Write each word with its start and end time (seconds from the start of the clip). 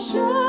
show. 0.00 0.39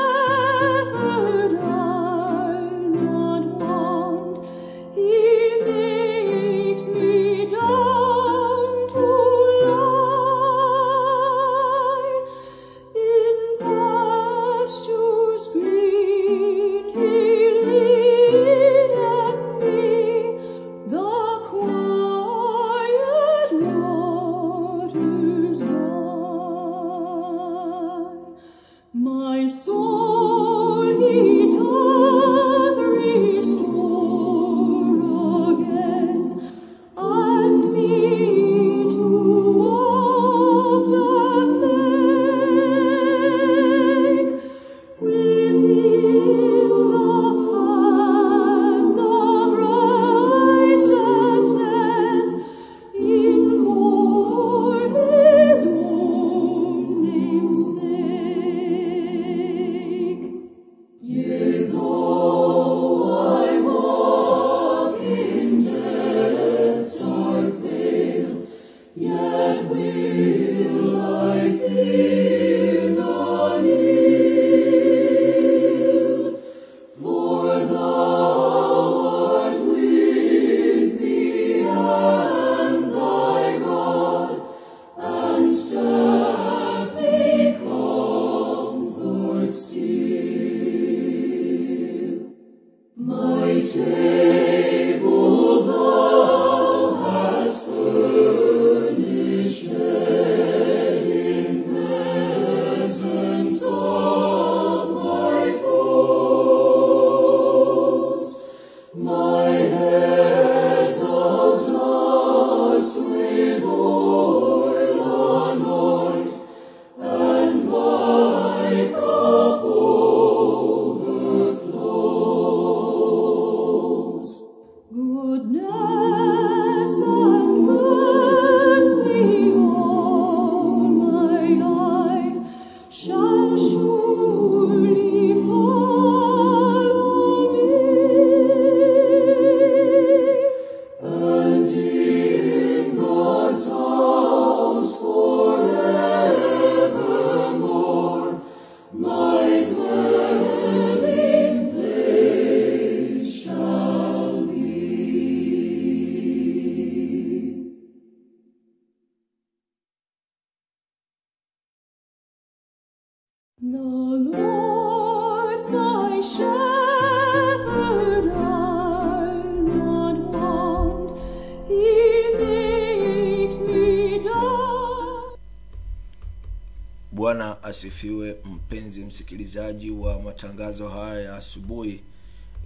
Bwana 177.12 177.62
asifiwe 177.62 178.36
mpenzi 178.44 179.04
msikilizaji 179.04 179.90
wa 179.90 180.20
matangazo 180.22 180.88
haya 180.88 181.20
ya 181.20 181.36
asubuhi 181.36 182.02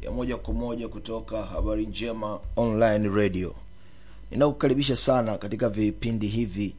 ya 0.03 0.11
moja 0.11 0.37
kwa 0.37 0.55
moja 0.55 0.89
kutoka 0.89 1.43
habari 1.43 1.87
njema 1.87 2.41
online 2.57 3.09
radio. 3.09 3.55
Ninakukaribisha 4.31 4.97
sana 4.97 5.39
katika 5.39 5.69
vipindi 5.69 6.27
hivi 6.27 6.75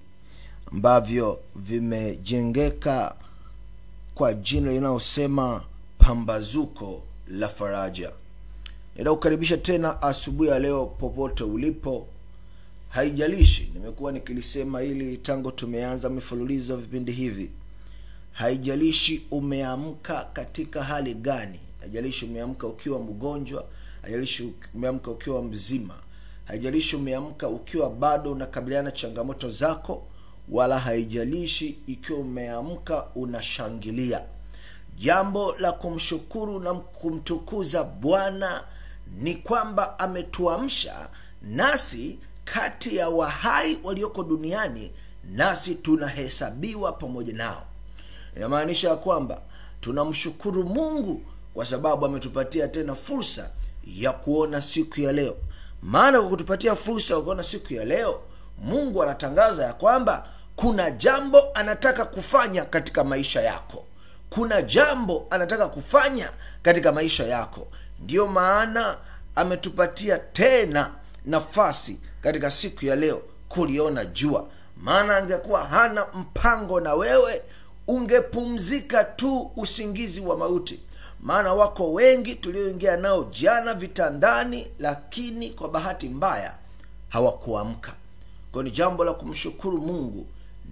ambavyo 0.72 1.40
vimejengeka 1.56 3.16
kwa 4.18 4.34
jina 4.34 4.72
linalosema 4.72 5.64
pambazuko 5.98 7.04
la 7.28 7.48
faraja. 7.48 8.12
Ninakukaribisha 8.96 9.58
tena 9.58 10.02
asubuhi 10.02 10.50
ya 10.50 10.60
leo 10.60 10.86
popote 10.86 11.44
ulipo. 11.44 12.08
Haijalishi 12.90 13.72
nimekuwa 13.74 14.12
nikilisema 14.12 14.80
hili 14.82 15.18
tangu 15.18 15.52
tumeanza 15.52 16.10
mifululizo 16.10 16.74
ya 16.74 16.80
vipindi 16.80 17.12
hivi. 17.12 17.52
Haijalishi 18.32 19.26
umeamka 19.32 20.24
katika 20.34 20.84
hali 20.84 21.14
gani. 21.14 21.60
Haijalishi 21.80 22.26
umeamka 22.26 22.68
ukiwa 22.68 23.00
mgonjwa. 23.00 23.66
Haijalishi 24.02 24.54
umeamka 24.76 25.12
ukiwa 25.12 25.44
mzima. 25.44 25.96
Haijalishi 26.46 26.96
umeamka 26.96 27.50
ukiwa 27.50 27.90
bado 27.90 28.32
unakabiliana 28.32 28.84
na 28.90 28.92
changamoto 28.92 29.50
zako 29.50 30.04
wala 30.50 30.80
haijalishi 30.80 31.80
ikiwa 31.88 32.20
umeamka 32.20 33.06
unashangilia. 33.16 34.22
Jambo 34.98 35.56
la 35.60 35.72
kumshukuru 35.72 36.60
na 36.60 36.74
kumtukuza 36.74 37.84
bwana 37.84 38.64
ni 39.18 39.36
kwamba 39.36 40.00
ametuamsha 40.00 41.10
nasi 41.42 42.20
kati 42.46 42.96
ya 42.96 43.10
wahai 43.10 43.80
walioko 43.84 44.24
duniani 44.24 44.92
nasi 45.24 45.76
tunahesabiwa 45.76 46.92
pamoja 46.92 47.34
nao. 47.34 47.64
Inamaanisha 48.36 48.90
ya 48.90 48.96
kwamba 48.96 49.42
tunamshukuru 49.82 50.64
mungu 50.64 51.22
kwa 51.54 51.66
sababu 51.66 52.06
ametupatia 52.06 52.68
tena 52.68 52.96
fursa 52.96 53.50
ya 53.86 54.12
kuona 54.12 54.62
siku 54.62 55.02
ya 55.02 55.12
leo. 55.12 55.38
Maana 55.82 56.20
kwa 56.20 56.30
kutupatia 56.30 56.76
fursa 56.76 57.14
ya 57.14 57.22
kuona 57.22 57.44
siku 57.44 57.74
ya 57.74 57.86
leo 57.86 58.22
mungu 58.58 59.04
anatangaza 59.04 59.66
ya 59.66 59.74
kwamba 59.74 60.30
kuna 60.58 60.92
jambo 60.92 61.42
anataka 61.54 62.06
kufanya 62.06 62.66
katika 62.66 63.04
maisha 63.04 63.42
yako. 63.42 63.86
Kuna 64.30 64.62
jambo 64.62 65.28
anataka 65.30 65.68
kufanya 65.68 66.32
katika 66.62 66.92
maisha 66.92 67.24
yako. 67.26 67.68
Ndiyo 68.00 68.28
maana 68.28 68.98
ametupatia 69.36 70.18
tena 70.18 70.92
nafasi 71.26 72.00
katika 72.22 72.52
siku 72.52 72.86
ya 72.86 72.96
leo 72.96 73.22
kuliona 73.50 74.06
jua. 74.06 74.48
Maana 74.78 75.18
angekuwa 75.18 75.66
hana 75.66 76.06
mpango 76.14 76.80
na 76.80 76.94
wewe 76.94 77.42
ungepumzika 77.88 79.04
tu 79.04 79.52
usingizi 79.56 80.22
wa 80.22 80.38
mauti. 80.38 80.80
Maana 81.22 81.54
wako 81.54 81.94
wengi 81.94 82.36
tulioingia 82.36 82.98
nao 82.98 83.24
jana 83.24 83.74
vitandani 83.74 84.68
lakini 84.80 85.50
kwa 85.50 85.70
bahati 85.70 86.10
mbaya 86.10 86.54
hawakuamka. 87.10 87.94
Kwayo 88.52 88.64
ni 88.64 88.72
jambo 88.72 89.04
la 89.04 89.14
kumshukuru 89.14 89.78
mungu 89.78 90.28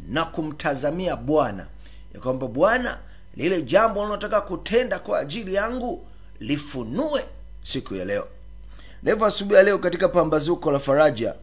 na 0.07 0.25
kumtazamia 0.25 1.15
bwana. 1.15 1.67
Ya 2.13 2.19
kwamba 2.19 2.47
bwana 2.47 2.99
lile 3.35 3.61
jambo 3.61 3.99
unalotaka 4.01 4.41
kutenda 4.41 4.99
kwa 4.99 5.19
ajili 5.19 5.53
yangu 5.53 6.05
lifunue 6.39 7.25
siku 7.63 7.95
ya 7.95 8.05
leo. 8.05 8.27
Na 9.03 9.25
asubuhi 9.25 9.55
ya 9.57 9.63
leo 9.63 9.77
katika 9.79 10.09
pambazuko 10.09 10.71
la 10.71 10.79
faraja 10.79 11.33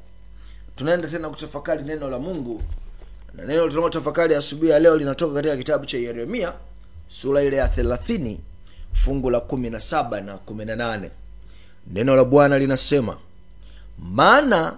tunaenda 0.76 1.08
tena 1.08 1.30
kutafakari 1.30 1.82
neno 1.82 2.10
la 2.10 2.18
mungu. 2.18 2.62
Na 3.34 3.44
neno 3.44 3.68
tunalotafakari 3.68 4.34
asubuhi 4.34 4.70
ya 4.70 4.78
leo 4.78 4.96
linatoka 4.96 5.34
katika 5.34 5.56
kitabu 5.56 5.86
cha 5.86 5.98
yeremia 5.98 6.52
sura 7.08 7.42
ile 7.42 7.56
ya 7.56 7.66
30 7.66 8.36
fungu 8.92 9.30
la 9.30 9.38
17 9.38 10.20
na 10.24 10.36
18 10.36 11.10
neno 11.86 12.16
la 12.16 12.24
bwana 12.24 12.58
linasema 12.58 13.18
maana 13.98 14.76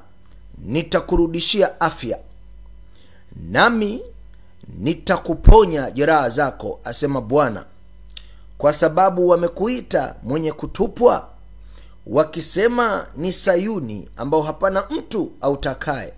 nitakurudishia 0.59 1.81
afya 1.81 2.19
nami 3.37 4.03
nitakuponya 4.79 5.91
jeraha 5.91 6.29
zako 6.29 6.81
asema 6.85 7.21
bwana. 7.21 7.65
Kwa 8.59 8.73
sababu 8.73 9.29
wamekuita 9.29 10.15
mwenye 10.23 10.53
kutupwa 10.53 11.29
wakisema 12.07 13.07
ni 13.17 13.33
sayuni 13.33 14.09
ambao 14.17 14.43
hapana 14.43 14.85
mtu 14.91 15.33
autakaye. 15.41 16.13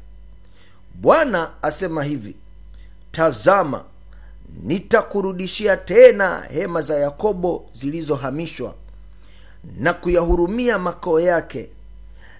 Bwana 0.94 1.50
asema 1.62 2.04
hivi 2.04 2.36
tazama 3.12 3.84
nitakurudishia 4.62 5.76
tena 5.76 6.40
hema 6.50 6.80
za 6.80 6.96
yakobo 6.98 7.66
zilizohamishwa 7.72 8.74
na 9.78 9.92
kuyahurumia 9.92 10.78
makao 10.78 11.20
yake 11.20 11.68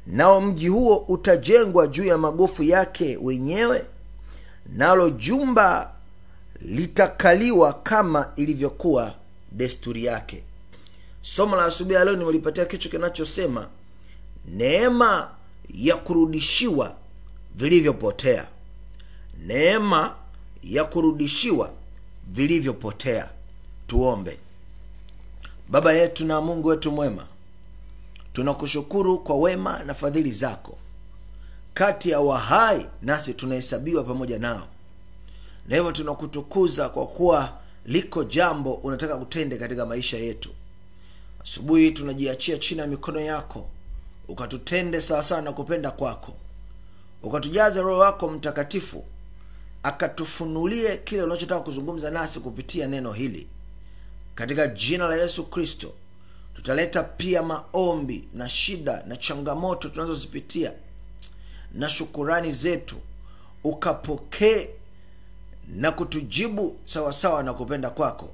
nao 0.06 0.40
mji 0.40 0.69
huo 0.69 0.96
utajengwa 0.96 1.87
juu 1.87 2.05
ya 2.05 2.19
magofu 2.19 2.62
yake 2.62 3.19
wenyewe 3.22 3.84
nalo 4.72 5.10
jumba 5.10 5.92
litakaliwa 6.60 7.72
kama 7.72 8.32
ilivyokuwa 8.36 9.14
desturi 9.52 10.04
yake. 10.04 10.42
Somo 11.22 11.56
la 11.56 11.64
asubuhi 11.64 11.94
ya 11.96 12.04
leo 12.04 12.16
nimelipatia 12.16 12.64
kichwa 12.64 12.90
kinachosema 12.90 13.68
neema 14.48 15.30
ya 15.74 15.96
kurudishiwa 15.96 16.96
vilivyopotea. 17.56 18.46
Neema 19.46 20.16
ya 20.62 20.84
kurudishiwa 20.84 21.72
vilivyopotea. 22.26 23.30
Tuombe. 23.86 24.38
Baba 25.69 25.92
yetu 25.92 26.26
na 26.26 26.40
mungu 26.40 26.69
wetu 26.69 26.92
mwema 26.92 27.26
tunakushukuru 28.32 29.19
kwa 29.19 29.36
wema 29.36 29.82
na 29.82 29.94
fadhili 29.94 30.30
zako 30.30 30.78
kati 31.76 32.11
ya 32.11 32.20
wahai 32.20 32.87
nasi 33.02 33.34
tunahesabiwa 33.34 34.05
pamoja 34.05 34.38
nao. 34.38 34.67
Na 35.69 35.76
hivyo 35.76 35.93
tunakutukuza 35.93 36.88
kwa 36.88 37.06
kuwa 37.06 37.58
liko 37.87 38.25
jambo 38.25 38.75
unataka 38.75 39.17
kutende 39.19 39.56
katika 39.56 39.87
maisha 39.87 40.17
yetu. 40.19 40.50
Asubuhi 41.43 41.90
tunajiachia 41.90 42.58
chini 42.58 42.81
ya 42.81 42.87
mikono 42.87 43.20
yako 43.20 43.69
ukatutende 44.28 45.00
sawasawa 45.00 45.43
na 45.43 45.52
kupenda 45.52 45.90
kwako. 45.90 46.34
Ukatujaza 47.23 47.82
roho 47.82 47.99
wako 47.99 48.29
mtakatifu 48.29 49.05
akatufunulie 49.82 50.96
kile 50.96 51.22
unachotaka 51.22 51.61
kuzungumza 51.61 52.11
nasi 52.11 52.40
kupitia 52.40 52.87
neno 52.87 53.12
hili. 53.12 53.46
Katika 54.34 54.67
jina 54.67 55.06
la 55.08 55.17
yesu 55.17 55.44
kristo 55.44 55.93
tutaleta 56.55 57.02
pia 57.02 57.43
maombi 57.43 58.29
na 58.34 58.49
shida 58.49 59.02
na 59.06 59.17
changamoto 59.17 59.88
tunazozipitia 59.88 60.72
na 61.74 61.88
shukurani 61.88 62.52
zetu, 62.52 62.96
ukapokee 63.64 64.68
na 65.68 65.92
kutujibu 65.92 66.76
sawasawa 66.84 67.42
na 67.42 67.54
kupenda 67.54 67.90
kwako, 67.90 68.32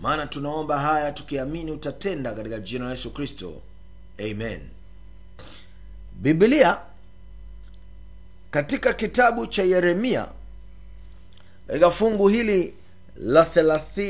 maana 0.00 0.26
tunaomba 0.26 0.78
haya 0.80 1.12
tukiamini 1.12 1.70
utatenda, 1.72 2.32
katika 2.32 2.58
jina 2.58 2.84
la 2.84 2.90
Yesu 2.90 3.10
Kristo, 3.10 3.52
amen. 4.30 4.60
Biblia 6.12 6.78
katika 8.50 8.92
kitabu 8.92 9.46
cha 9.46 9.62
Yeremia 9.62 10.26
katika 11.66 11.90
fungu 11.90 12.28
hili 12.28 12.74
la, 13.16 13.46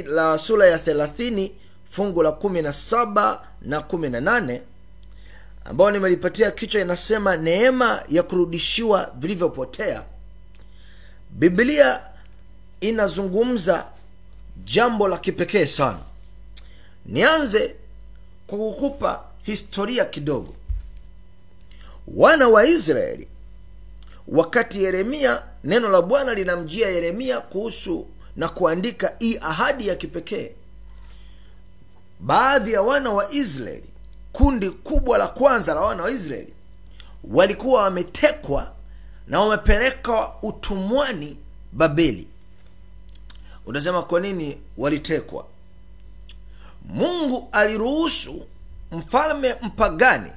la 0.07 0.39
sura 0.39 0.67
ya 0.69 0.79
30 0.79 1.51
fungu 1.91 2.23
la 2.23 2.31
17 2.31 3.39
na 3.63 3.81
18 3.81 4.61
ambayo 5.65 5.91
nimelipatia 5.91 6.51
kichwa 6.51 6.81
inasema 6.81 7.37
neema 7.37 8.03
ya 8.09 8.23
kurudishiwa 8.23 9.13
vilivyopotea. 9.19 10.05
Biblia 11.31 12.01
inazungumza 12.81 13.87
jambo 14.65 15.09
la 15.09 15.19
kipekee 15.19 15.67
sana. 15.67 15.99
Nianze 17.07 17.75
kwa 18.47 18.59
kukupa 18.59 19.25
historia 19.43 20.05
kidogo. 20.05 20.55
Wana 22.07 22.49
wa 22.49 22.67
israeli 22.67 23.29
wakati 24.29 24.83
yeremia 24.85 25.43
neno 25.65 25.89
la 25.89 26.03
bwana 26.03 26.35
linamjia 26.35 26.89
yeremia 26.89 27.41
kuhusu 27.41 28.07
na 28.37 28.49
kuandika 28.49 29.15
hii 29.19 29.39
ahadi 29.43 29.89
ya 29.89 29.95
kipekee 29.95 30.51
baadhi 32.21 32.73
ya 32.73 32.83
wana 32.83 33.11
wa 33.11 33.33
israeli 33.33 33.91
kundi 34.35 34.71
kubwa 34.71 35.19
la 35.19 35.27
kwanza 35.27 35.75
la 35.75 35.81
wana 35.81 36.03
wa 36.03 36.11
israeli. 36.11 36.53
Walikuwa 37.25 37.83
wametekwa 37.83 38.73
na 39.27 39.41
wamepelekwa 39.41 40.37
utumwani 40.43 41.37
babeli. 41.73 42.29
Utasema 43.67 44.03
kwa 44.03 44.21
nini 44.21 44.59
walitekwa? 44.77 45.47
Mungu 46.85 47.49
aliruhusu 47.53 48.47
mfalme 48.93 49.55
mpagani 49.63 50.33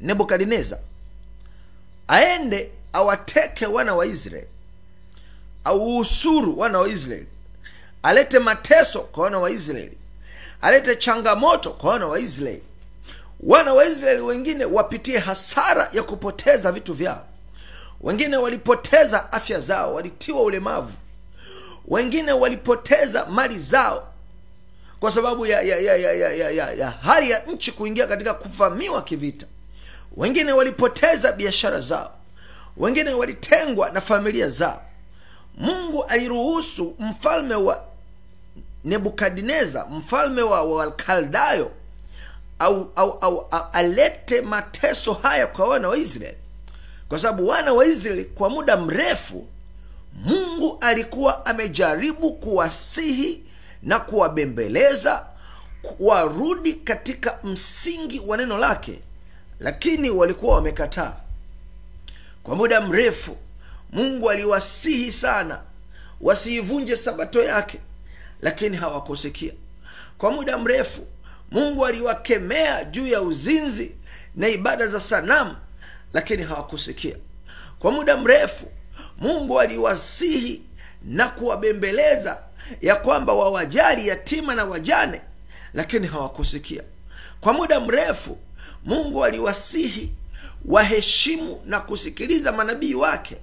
nebukadneza 0.00 0.78
aende 2.08 2.72
awateke 2.92 3.66
wana 3.66 3.94
wa 3.94 4.06
israeli 4.06 4.46
auhusuru 5.64 6.58
wana 6.58 6.78
wa 6.78 6.88
israeli 6.88 7.26
alete 8.02 8.38
mateso 8.38 9.00
kwa 9.00 9.24
wana 9.24 9.38
wa 9.38 9.50
israeli 9.50 9.98
alete 10.62 10.96
changamoto 10.96 11.70
kwa 11.72 11.90
wana 11.92 12.06
wa 12.06 12.20
israeli 12.20 12.62
wana 13.42 13.72
wa 13.74 13.84
israeli 13.84 14.22
wengine 14.22 14.64
wapitie 14.64 15.18
hasara 15.18 15.88
ya 15.92 16.02
kupoteza 16.02 16.72
vitu 16.72 16.94
vyao. 16.94 17.26
Wengine 18.00 18.36
walipoteza 18.36 19.32
afya 19.32 19.60
zao 19.60 19.94
walitiwa 19.94 20.42
ulemavu. 20.42 20.92
Wengine 21.88 22.32
walipoteza 22.32 23.26
mali 23.26 23.58
zao 23.58 24.06
kwa 25.00 25.10
sababu 25.10 25.46
ya, 25.46 25.62
ya, 25.62 25.76
ya, 25.76 25.96
ya, 25.96 26.12
ya, 26.12 26.50
ya, 26.50 26.72
ya, 26.72 26.90
hali 26.90 27.30
ya 27.30 27.38
nchi 27.38 27.72
kuingia 27.72 28.06
katika 28.06 28.34
kuvamiwa 28.34 29.02
kivita. 29.02 29.46
Wengine 30.16 30.52
walipoteza 30.52 31.32
biashara 31.32 31.80
zao. 31.80 32.16
Wengine 32.76 33.10
walitengwa 33.12 33.90
na 33.90 34.00
familia 34.00 34.48
zao. 34.48 34.82
Mungu 35.56 36.04
aliruhusu 36.04 36.94
mfalme 36.98 37.54
wa 37.54 37.84
nebukadneza 38.84 39.84
mfalme 39.90 40.42
wa 40.42 40.62
wakaldayo 40.62 41.70
au, 42.60 42.92
au, 42.96 43.10
au, 43.20 43.48
a, 43.50 43.72
alete 43.72 44.40
mateso 44.40 45.12
haya 45.12 45.46
kwa 45.46 45.68
wana 45.68 45.88
wa 45.88 45.96
israeli. 45.96 46.36
Kwa 47.08 47.18
sababu 47.18 47.48
wana 47.48 47.72
wa 47.72 47.86
israeli 47.86 48.24
kwa 48.24 48.50
muda 48.50 48.76
mrefu 48.76 49.46
mungu 50.14 50.78
alikuwa 50.80 51.46
amejaribu 51.46 52.32
kuwasihi 52.34 53.44
na 53.82 53.98
kuwabembeleza 54.00 55.26
warudi 56.00 56.72
katika 56.72 57.38
msingi 57.44 58.20
wa 58.26 58.36
neno 58.36 58.58
lake 58.58 59.02
lakini 59.60 60.10
walikuwa 60.10 60.54
wamekataa. 60.54 61.12
Kwa 62.42 62.56
muda 62.56 62.80
mrefu 62.80 63.36
mungu 63.92 64.30
aliwasihi 64.30 65.12
sana 65.12 65.60
wasiivunje 66.20 66.96
sabato 66.96 67.42
yake 67.42 67.78
lakini 68.42 68.76
hawakusikia. 68.76 69.52
Kwa 70.18 70.30
muda 70.30 70.58
mrefu 70.58 71.06
mungu 71.50 71.86
aliwakemea 71.86 72.84
juu 72.84 73.06
ya 73.06 73.22
uzinzi 73.22 73.96
na 74.36 74.48
ibada 74.48 74.86
za 74.86 75.00
sanamu 75.00 75.56
lakini 76.12 76.42
hawakusikia. 76.42 77.16
Kwa 77.78 77.92
muda 77.92 78.16
mrefu 78.16 78.66
mungu 79.18 79.60
aliwasihi 79.60 80.62
na 81.04 81.28
kuwabembeleza 81.28 82.42
ya 82.80 82.96
kwamba 82.96 83.32
wawajali 83.32 84.08
yatima 84.08 84.54
na 84.54 84.64
wajane 84.64 85.20
lakini 85.74 86.06
hawakusikia. 86.06 86.82
Kwa 87.40 87.52
muda 87.52 87.80
mrefu 87.80 88.38
mungu 88.84 89.24
aliwasihi 89.24 90.12
waheshimu 90.64 91.62
na 91.66 91.80
kusikiliza 91.80 92.52
manabii 92.52 92.94
wake 92.94 93.36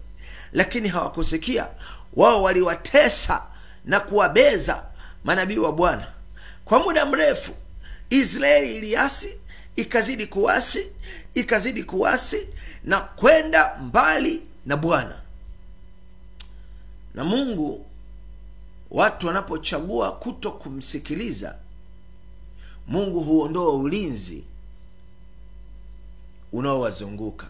lakini 0.53 0.89
hawakusikia. 0.89 1.67
Wao 2.13 2.43
waliwatesa 2.43 3.43
na 3.85 3.99
kuwabeza 3.99 4.83
manabii 5.23 5.57
wa 5.57 5.71
bwana. 5.71 6.07
Kwa 6.65 6.79
muda 6.79 7.05
mrefu 7.05 7.51
israeli 8.09 8.77
iliasi 8.77 9.33
ikazidi 9.75 10.25
kuwasi 10.25 10.87
ikazidi 11.33 11.83
kuasi 11.83 12.47
na 12.83 13.01
kwenda 13.01 13.75
mbali 13.81 14.41
na 14.65 14.77
bwana. 14.77 15.21
Na 17.13 17.23
mungu 17.23 17.85
watu 18.91 19.27
wanapochagua 19.27 20.11
kuto 20.11 20.51
kumsikiliza 20.51 21.55
mungu 22.87 23.21
huondoa 23.21 23.73
ulinzi 23.73 24.43
unaowazunguka. 26.51 27.47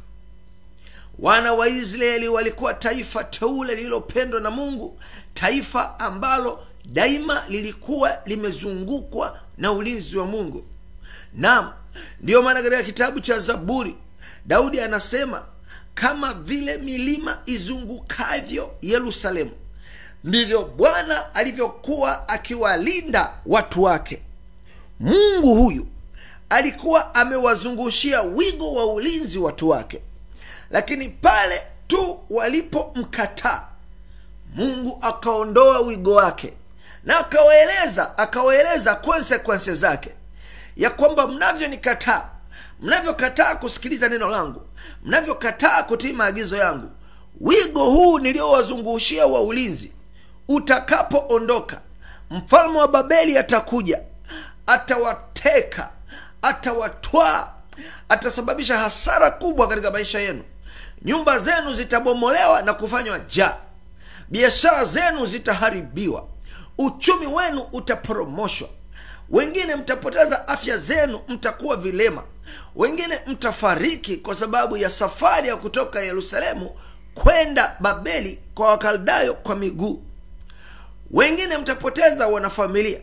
Wana 1.20 1.54
wa 1.54 1.68
israeli 1.70 2.28
walikuwa 2.28 2.74
taifa 2.74 3.24
teule 3.24 3.76
lililopendwa 3.76 4.42
na 4.42 4.52
mungu 4.52 5.00
taifa 5.34 6.00
ambalo 6.00 6.68
daima 6.88 7.44
lilikuwa 7.50 8.18
limezungukwa 8.26 9.40
na 9.58 9.72
ulinzi 9.72 10.18
wa 10.18 10.26
mungu. 10.26 10.64
Naam 11.34 11.72
ndiyo 12.22 12.42
maana 12.42 12.62
katika 12.62 12.84
kitabu 12.84 13.20
cha 13.20 13.40
zaburi 13.40 13.96
daudi 14.46 14.82
anasema 14.82 15.46
kama 15.96 16.34
vile 16.34 16.78
milima 16.78 17.38
izungukavyo 17.46 18.72
yerusalemu 18.82 19.52
ndivyo 20.24 20.66
bwana 20.66 21.36
alivyokuwa 21.36 22.30
akiwalinda 22.30 23.34
watu 23.46 23.84
wake. 23.84 24.22
Mungu 25.00 25.56
huyu 25.56 25.88
alikuwa 26.50 27.16
amewazungushia 27.16 28.22
wigo 28.22 28.74
wa 28.74 28.94
ulinzi 28.94 29.40
watu 29.40 29.70
wake. 29.70 30.02
Lakini 30.72 31.10
pale 31.10 31.62
tu 31.88 32.20
walipomkataa 32.30 33.68
mungu 34.56 34.98
akaondoa 35.02 35.80
wigo 35.80 36.14
wake 36.14 36.54
na 37.08 37.18
akawaeleza 37.20 38.18
akawaeleza 38.18 38.96
konsekwensi 38.96 39.74
zake. 39.76 40.10
Ya 40.76 40.90
kwamba 40.90 41.28
mnavyonikataa 41.28 42.30
mnavyokataa 42.82 43.56
kusikiliza 43.56 44.08
neno 44.10 44.30
langu 44.30 44.62
mnavyokataa 45.04 45.84
kutii 45.84 46.14
maagizo 46.14 46.58
yangu 46.58 46.92
wigo 47.42 47.84
huu 47.86 48.20
niliowazungushia 48.20 49.26
wa 49.26 49.42
ulinzi 49.42 49.92
utakapoondoka 50.50 51.82
mfalme 52.30 52.78
wa 52.80 52.88
babeli 52.88 53.38
atakuja 53.38 54.02
atawateka 54.68 55.90
atawatwaa 56.42 57.48
atasababisha 58.10 58.78
hasara 58.78 59.32
kubwa 59.32 59.68
katika 59.68 59.92
maisha 59.92 60.20
yenu. 60.20 60.44
Nyumba 61.02 61.38
zenu 61.40 61.74
zitabomolewa 61.74 62.62
na 62.62 62.74
kufanywa 62.74 63.20
jaa 63.20 63.56
biashara 64.30 64.84
zenu 64.86 65.26
zitaharibiwa 65.26 66.28
uchumi 66.78 67.28
wenu 67.28 67.62
utaporomoshwa. 67.74 68.70
Wengine 69.30 69.76
mtapoteza 69.76 70.48
afya 70.48 70.78
zenu 70.78 71.20
mtakuwa 71.28 71.78
vilema. 71.78 72.24
Wengine 72.76 73.20
mtafariki 73.28 74.18
kwa 74.18 74.36
sababu 74.36 74.78
ya 74.78 74.90
safari 74.90 75.48
ya 75.48 75.56
kutoka 75.58 76.02
yerusalemu 76.02 76.72
kwenda 77.14 77.76
babeli 77.80 78.42
kwa 78.56 78.68
wakaldayo 78.68 79.34
kwa 79.34 79.56
miguu. 79.56 80.04
Wengine 81.12 81.58
mtapoteza 81.58 82.28
wanafamilia. 82.28 83.00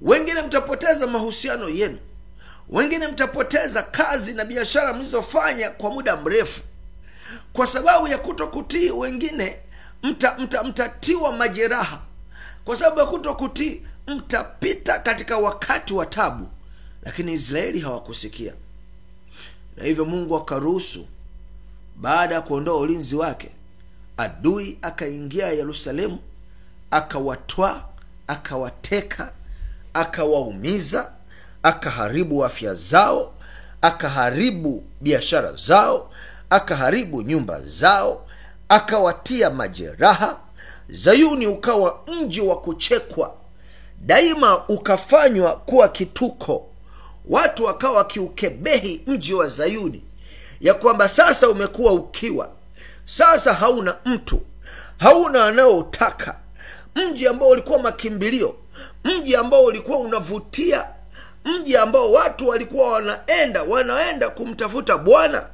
Wengine 0.00 0.42
mtapoteza 0.42 1.06
mahusiano 1.06 1.68
yenu. 1.68 1.98
Wengine 2.68 3.08
mtapoteza 3.08 3.82
kazi 3.82 4.32
na 4.34 4.44
biashara 4.44 4.92
mlizofanya 4.92 5.70
kwa 5.70 5.90
muda 5.90 6.16
mrefu. 6.16 6.60
Kwa 7.52 7.66
sababu 7.66 8.08
ya 8.08 8.18
kuto 8.18 8.46
kutii 8.46 8.90
wengine 8.90 9.58
mta, 10.02 10.34
mta, 10.38 10.62
mtatiwa 10.62 11.32
majeraha 11.32 12.02
kwa 12.66 12.76
sababu 12.76 13.00
ya 13.00 13.06
kuto 13.06 13.34
kutii 13.34 13.82
mtapita 14.06 14.98
katika 14.98 15.38
wakati 15.38 15.94
wa 15.94 16.06
tabu 16.06 16.48
lakini 17.02 17.32
israeli 17.32 17.80
hawakusikia. 17.80 18.52
Na 19.76 19.84
hivyo 19.84 20.04
mungu 20.04 20.36
akaruhusu 20.36 21.06
baada 21.96 22.34
ya 22.34 22.40
kuondoa 22.40 22.80
ulinzi 22.80 23.16
wake 23.16 23.50
adui 24.16 24.78
akaingia 24.82 25.46
yerusalemu 25.46 26.18
akawatwaa 26.90 27.84
akawateka 28.26 29.32
akawaumiza 29.94 31.12
akaharibu 31.62 32.44
afya 32.44 32.74
zao 32.74 33.34
akaharibu 33.82 34.84
biashara 35.00 35.52
zao 35.52 36.10
akaharibu 36.50 37.22
nyumba 37.22 37.60
zao 37.60 38.26
akawatia 38.68 39.50
majeraha 39.50 40.40
zayuni 40.88 41.46
ukawa 41.46 42.00
mji 42.06 42.40
wa 42.40 42.60
kuchekwa. 42.60 43.34
Daima 44.00 44.68
ukafanywa 44.68 45.56
kuwa 45.56 45.88
kituko. 45.88 46.66
Watu 47.28 47.64
wakawa 47.64 47.96
wakiukebehi 47.96 49.02
mji 49.06 49.34
wa 49.34 49.48
zayuni. 49.48 50.02
Ya 50.60 50.74
kwamba 50.74 51.08
sasa 51.08 51.48
umekuwa 51.48 51.92
ukiwa. 51.92 52.50
Sasa 53.04 53.52
hauna 53.54 53.96
mtu. 54.04 54.40
Hauna 54.98 55.44
anaotaka. 55.44 56.36
Mji 56.94 57.26
ambao 57.28 57.48
ulikuwa 57.48 57.78
makimbilio. 57.78 58.54
Mji 59.04 59.36
ambao 59.36 59.64
ulikuwa 59.64 59.98
unavutia. 59.98 60.86
Mji 61.44 61.76
ambao 61.76 62.12
watu 62.12 62.48
walikuwa 62.48 62.92
wanaenda 62.92 63.62
wanaenda 63.62 64.28
kumtafuta 64.30 64.98
bwana. 64.98 65.50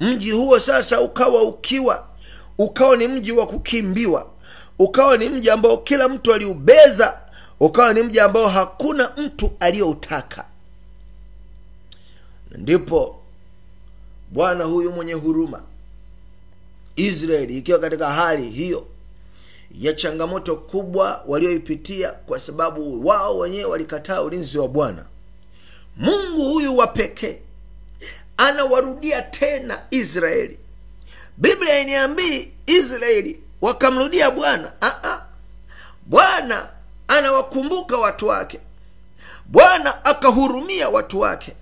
Mji 0.00 0.30
huo 0.30 0.58
sasa 0.60 1.00
ukawa 1.00 1.42
ukiwa. 1.42 2.06
Ukawa 2.58 2.96
ni 2.96 3.08
mji 3.08 3.32
wa 3.32 3.46
kukimbiwa 3.46 4.26
ukawa 4.78 5.16
ni 5.16 5.28
mji 5.28 5.50
ambao 5.50 5.76
kila 5.76 6.08
mtu 6.08 6.34
aliubeza. 6.34 7.18
Ukawa 7.60 7.92
ni 7.94 8.02
mji 8.02 8.20
ambao 8.20 8.48
hakuna 8.48 9.12
mtu 9.16 9.52
aliyoutaka 9.60 10.44
ndipo 12.50 13.20
bwana 14.30 14.64
huyu 14.64 14.92
mwenye 14.92 15.12
huruma 15.12 15.62
israeli 16.96 17.58
ikiwa 17.58 17.78
katika 17.78 18.12
hali 18.12 18.50
hiyo 18.50 18.86
ya 19.80 19.92
changamoto 19.92 20.56
kubwa 20.56 21.22
walioipitia 21.26 22.12
kwa 22.12 22.38
sababu 22.38 23.06
wao 23.06 23.38
wenyewe 23.38 23.64
walikataa 23.64 24.22
ulinzi 24.22 24.58
wa 24.58 24.68
bwana. 24.68 25.06
Mungu 25.96 26.52
huyu 26.52 26.76
wa 26.76 26.86
pekee 26.86 27.40
anawarudia 28.36 29.22
tena 29.22 29.82
israeli. 29.90 30.58
Biblia 31.36 31.80
iniambii 31.80 32.48
israeli 32.66 33.40
wakamrudia 33.64 34.30
bwana. 34.30 34.72
Bwana 36.06 36.68
anawakumbuka 37.08 37.96
watu 37.96 38.26
wake. 38.28 38.60
Bwana 39.46 40.04
akahurumia 40.04 40.88
watu 40.88 41.20
wake. 41.20 41.52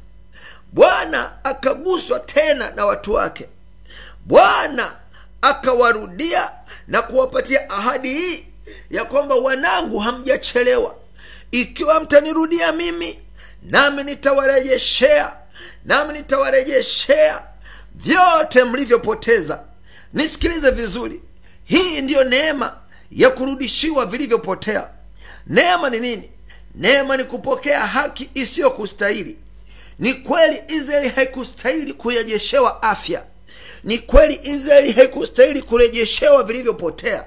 Bwana 0.72 1.44
akaguswa 1.44 2.20
tena 2.20 2.70
na 2.70 2.86
watu 2.86 3.12
wake. 3.12 3.48
Bwana 4.26 4.92
akawarudia 5.42 6.50
na 6.88 7.02
kuwapatia 7.02 7.70
ahadi 7.70 8.14
hii 8.14 8.46
ya 8.90 9.04
kwamba 9.04 9.34
wanangu 9.34 9.98
hamjachelewa. 9.98 10.94
Ikiwa 11.50 12.00
mtanirudia 12.00 12.72
mimi 12.72 13.18
nami 13.62 14.04
nitawarejeshea 14.04 15.32
nami 15.84 16.12
nitawarejeshea 16.12 17.42
vyote 17.94 18.64
mlivyopoteza. 18.64 19.64
Nisikilize 20.12 20.70
vizuri 20.70 21.22
hii 21.64 22.00
ndiyo 22.02 22.24
neema 22.24 22.78
ya 23.10 23.30
kurudishiwa 23.30 24.06
vilivyopotea. 24.06 24.88
Neema 25.46 25.90
ni 25.90 26.00
nini? 26.00 26.30
Neema 26.74 27.16
ni 27.16 27.24
kupokea 27.24 27.80
haki 27.86 28.30
isiyokustahili. 28.34 29.38
Ni 29.98 30.14
kweli 30.14 30.62
israeli 30.68 31.08
haikustahili 31.08 31.92
kurejeshewa 31.92 32.82
afya. 32.82 33.26
Ni 33.84 33.98
kweli 33.98 34.40
israeli 34.42 34.92
haikustahili 34.92 35.62
kurejeshewa 35.62 36.42
vilivyopotea. 36.44 37.24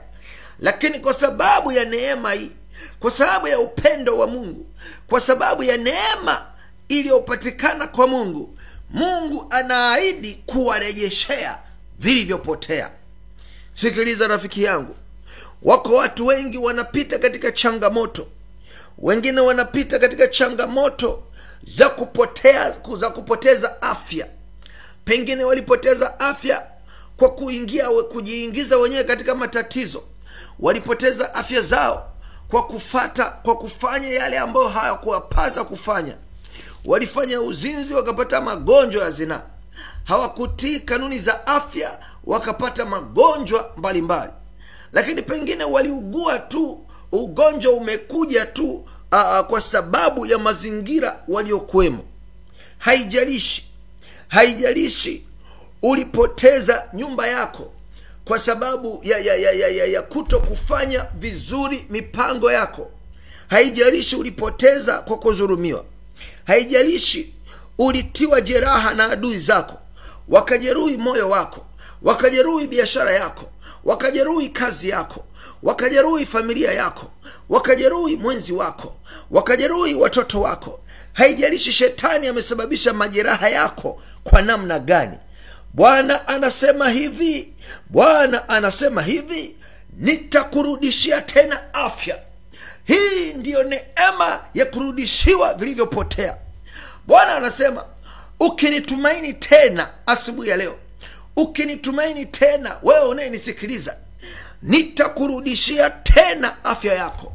Lakini 0.59 0.99
kwa 0.99 1.13
sababu 1.13 1.71
ya 1.71 1.85
neema 1.85 2.31
hii 2.33 2.51
kwa 2.99 3.11
sababu 3.11 3.47
ya 3.47 3.59
upendo 3.59 4.17
wa 4.17 4.27
mungu 4.27 4.65
kwa 5.07 5.21
sababu 5.21 5.63
ya 5.63 5.77
neema 5.77 6.47
iliyopatikana 6.89 7.87
kwa 7.87 8.07
mungu 8.07 8.57
mungu 8.89 9.47
anaahidi 9.49 10.43
kuwarejeshea 10.45 11.59
vilivyopotea 11.99 12.91
sikiliza 13.79 14.27
rafiki 14.27 14.63
yangu. 14.63 14.95
Wako 15.63 15.95
watu 15.95 16.25
wengi 16.25 16.57
wanapita 16.57 17.19
katika 17.19 17.51
changamoto. 17.51 18.27
Wengine 18.97 19.41
wanapita 19.41 19.99
katika 19.99 20.27
changamoto 20.27 21.23
za 21.63 21.89
kupotea 21.89 22.71
za 22.99 23.09
kupoteza 23.09 23.81
afya. 23.81 24.27
Pengine 25.05 25.43
walipoteza 25.43 26.19
afya 26.19 26.67
kwa 27.17 27.29
kuingia 27.29 27.89
kujiingiza 27.89 28.77
wenyewe 28.77 29.03
katika 29.03 29.35
matatizo. 29.35 30.03
Walipoteza 30.59 31.33
afya 31.33 31.61
zao 31.61 32.11
kwa 32.47 32.63
kufata 32.67 33.25
kwa 33.25 33.57
kufanya 33.57 34.09
yale 34.09 34.39
ambayo 34.39 34.67
hayakuwapasa 34.67 35.63
kufanya. 35.63 36.17
Walifanya 36.85 37.41
uzinzi 37.41 37.93
wakapata 37.93 38.41
magonjwa 38.41 39.03
ya 39.03 39.11
zinaa. 39.11 39.41
Hawakutii 40.03 40.79
kanuni 40.79 41.19
za 41.19 41.47
afya 41.47 41.99
wakapata 42.25 42.85
magonjwa 42.85 43.71
mbalimbali. 43.77 44.31
Lakini 44.93 45.21
pengine 45.21 45.63
waliugua 45.63 46.39
tu 46.39 46.85
ugonjwa 47.11 47.73
umekuja 47.73 48.45
tu 48.45 48.85
aa, 49.11 49.43
kwa 49.43 49.61
sababu 49.61 50.25
ya 50.25 50.37
mazingira 50.37 51.23
waliokuwemo. 51.27 52.03
Haijalishi 52.77 53.67
haijalishi 54.27 55.23
ulipoteza 55.81 56.89
nyumba 56.93 57.27
yako 57.27 57.71
kwa 58.25 58.39
sababu 58.39 58.99
ya, 59.03 59.17
ya, 59.17 59.35
ya, 59.35 59.51
ya, 59.51 59.67
ya, 59.67 59.85
ya 59.85 60.01
kuto 60.01 60.39
kufanya 60.39 61.05
vizuri 61.15 61.85
mipango 61.89 62.51
yako. 62.51 62.91
Haijalishi 63.47 64.15
ulipoteza 64.15 64.97
kwa 65.01 65.17
kudhulumiwa. 65.17 65.85
Haijalishi 66.45 67.33
ulitiwa 67.77 68.41
jeraha 68.41 68.93
na 68.93 69.11
adui 69.11 69.37
zako 69.39 69.77
wakajeruhi 70.27 70.97
moyo 70.97 71.29
wako 71.29 71.65
wakajeruhi 72.05 72.67
biashara 72.67 73.11
yako 73.11 73.49
wakajeruhi 73.83 74.49
kazi 74.49 74.89
yako 74.89 75.25
wakajeruhi 75.63 76.25
familia 76.25 76.71
yako 76.71 77.11
wakajeruhi 77.49 78.15
mwenzi 78.17 78.53
wako 78.53 78.95
wakajeruhi 79.31 79.93
watoto 79.93 80.41
wako. 80.41 80.79
Haijalishi 81.13 81.71
shetani 81.73 82.27
amesababisha 82.27 82.93
majeraha 82.93 83.49
yako 83.49 84.01
kwa 84.23 84.41
namna 84.41 84.79
gani. 84.79 85.17
Bwana 85.73 86.27
anasema 86.27 86.89
hivi 86.89 87.53
bwana 87.89 88.49
anasema 88.49 89.01
hivi 89.01 89.55
nitakurudishia 89.97 91.21
tena 91.21 91.73
afya. 91.73 92.19
Hii 92.83 93.33
ndiyo 93.33 93.63
neema 93.63 94.39
ya 94.53 94.65
kurudishiwa 94.65 95.53
vilivyopotea. 95.53 96.37
Bwana 97.07 97.35
anasema 97.35 97.85
ukinitumaini 98.39 99.33
tena 99.33 99.89
asubuhi 100.05 100.49
ya 100.49 100.57
leo 100.57 100.75
ukinitumaini 101.35 102.25
tena 102.25 102.79
wewe 102.83 103.05
unayenisikiliza 103.07 103.97
nitakurudishia 104.61 105.89
tena 105.89 106.63
afya 106.65 106.93
yako. 106.93 107.31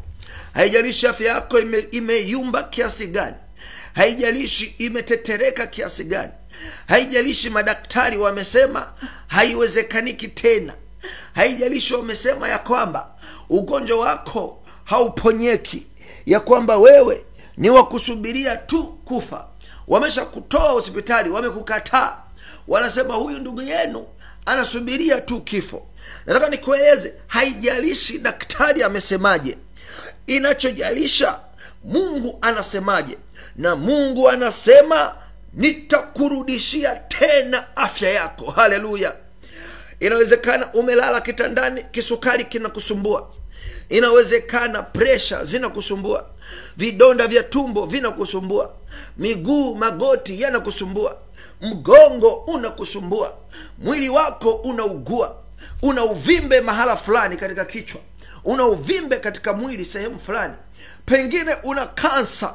Haijalishi 0.54 1.06
afya 1.06 1.32
yako 1.32 1.60
ime, 1.60 1.78
imeyumba 1.90 2.62
kiasi 2.62 3.06
gani 3.06 3.36
haijalishi 3.94 4.74
imetetereka 4.78 5.66
kiasi 5.66 6.04
gani 6.04 6.32
haijalishi 6.88 7.50
madaktari 7.50 8.16
wamesema 8.18 8.92
haiwezekaniki 9.26 10.28
tena 10.28 10.74
haijalishi 11.34 11.94
wamesema 11.94 12.48
ya 12.48 12.58
kwamba 12.58 13.14
ugonjwa 13.48 13.98
wako 13.98 14.62
hauponyeki 14.84 15.86
ya 16.26 16.40
kwamba 16.40 16.76
wewe 16.78 17.24
ni 17.56 17.70
wa 17.70 17.86
kusubiria 17.86 18.56
tu 18.56 18.82
kufa. 19.04 19.46
Wamesha 19.88 20.24
kutoa 20.24 20.70
hospitali 20.70 21.30
wamekukataa 21.30 22.16
wanasema 22.68 23.14
huyu 23.14 23.38
ndugu 23.38 23.62
yenu 23.62 24.06
anasubiria 24.46 25.20
tu 25.20 25.40
kifo. 25.40 25.86
Nataka 26.26 26.48
nikueleze 26.48 27.14
haijalishi 27.26 28.18
daktari 28.18 28.82
amesemaje 28.82 29.58
inachojalisha 30.26 31.40
mungu 31.84 32.38
anasemaje 32.40 33.18
na 33.56 33.76
mungu 33.76 34.28
anasema 34.28 35.16
nitakurudishia 35.52 36.96
tena 36.96 37.76
afya 37.76 38.10
yako. 38.10 38.50
Haleluya. 38.50 39.16
Inawezekana 40.00 40.72
umelala 40.72 41.20
kitandani 41.20 41.82
kisukari 41.90 42.44
kinakusumbua. 42.44 43.30
Inawezekana 43.88 44.82
presha 44.82 45.44
zinakusumbua. 45.44 46.26
Vidonda 46.76 47.26
vya 47.28 47.42
tumbo 47.42 47.86
vinakusumbua. 47.86 48.74
Miguu 49.18 49.74
magoti 49.74 50.40
yanakusumbua 50.42 51.18
mgongo 51.62 52.34
unakusumbua 52.34 53.36
mwili 53.78 54.08
wako 54.08 54.52
unaugua 54.54 55.36
una 55.82 56.04
uvimbe 56.04 56.60
mahala 56.60 56.96
fulani 56.96 57.36
katika 57.36 57.64
kichwa 57.64 58.00
una 58.44 58.64
uvimbe 58.66 59.16
katika 59.18 59.52
mwili 59.52 59.84
sehemu 59.84 60.18
fulani 60.18 60.54
pengine 61.06 61.54
una 61.62 61.86
kansa 61.86 62.54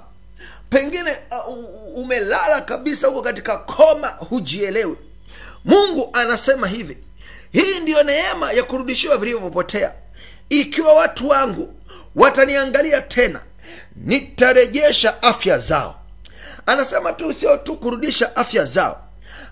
pengine 0.69 1.17
uh, 1.47 1.97
umelala 1.97 2.61
kabisa 2.61 3.07
huko 3.07 3.21
katika 3.21 3.57
koma 3.57 4.07
hujielewi. 4.07 4.97
Mungu 5.65 6.09
anasema 6.13 6.67
hivi 6.67 6.97
hii 7.51 7.79
ndiyo 7.79 8.03
neema 8.03 8.51
ya 8.51 8.63
kurudishiwa 8.63 9.17
vilivyopotea. 9.17 9.93
Ikiwa 10.49 10.93
watu 10.93 11.27
wangu 11.29 11.73
wataniangalia 12.15 13.01
tena 13.01 13.41
nitarejesha 13.95 15.23
afya 15.23 15.57
zao 15.57 16.01
anasema 16.65 17.13
tu 17.13 17.33
sio 17.33 17.57
tu 17.57 17.77
kurudisha 17.77 18.35
afya 18.35 18.65
zao. 18.65 19.01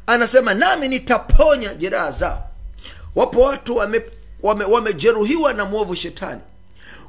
Anasema 0.07 0.53
nami 0.53 0.87
nitaponya 0.87 1.73
jeraha 1.73 2.11
zao. 2.11 2.49
Wapo 3.15 3.41
watu 3.41 3.75
wamejeruhiwa 3.77 4.13
wame, 4.43 4.65
wame 4.65 5.53
na 5.53 5.65
mwovu 5.65 5.95
shetani. 5.95 6.41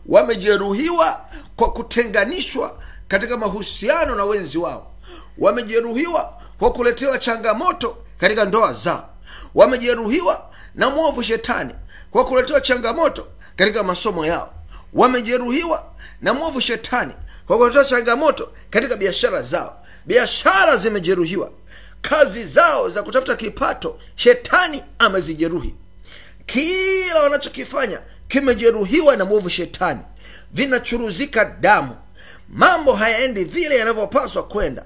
Wamejeruhiwa 0.07 1.25
kwa 1.57 1.73
kutenganishwa 1.73 2.79
katika 3.09 3.37
mahusiano 3.37 4.15
na 4.17 4.25
wenzi 4.25 4.59
wao. 4.59 4.91
Wamejeruhiwa 5.39 6.41
kwa 6.59 6.73
kuletewa 6.73 7.19
changamoto 7.19 7.97
katika 8.19 8.45
ndoa 8.45 8.73
zao. 8.73 9.09
Wamejeruhiwa 9.55 10.51
na 10.75 10.91
mwovu 10.91 11.23
shetani 11.23 11.75
kwa 12.11 12.25
kuletewa 12.25 12.61
changamoto 12.61 13.27
katika 13.57 13.83
masomo 13.83 14.27
yao. 14.27 14.55
Wamejeruhiwa 14.93 15.85
na 16.21 16.35
mwovu 16.35 16.61
shetani 16.61 17.13
kwa 17.47 17.59
kuletewa 17.59 17.85
changamoto 17.85 18.53
katika 18.71 18.97
biashara 18.97 19.43
zao 19.43 19.84
biashara 20.07 20.77
zimejeruhiwa. 20.77 21.51
Kazi 22.03 22.47
zao 22.47 22.91
za 22.91 23.03
kutafuta 23.03 23.37
kipato 23.37 23.99
shetani 24.17 24.85
amezijeruhi. 24.99 25.75
Kila 26.47 27.23
wanachokifanya 27.23 28.01
kimejeruhiwa 28.29 29.17
na 29.17 29.25
mwovu 29.25 29.51
shetani. 29.51 30.01
Vinachuruzika 30.53 31.45
damu. 31.45 31.97
Mambo 32.49 32.93
hayaendi 32.93 33.45
vile 33.45 33.77
yanavyopaswa 33.79 34.43
kwenda. 34.43 34.85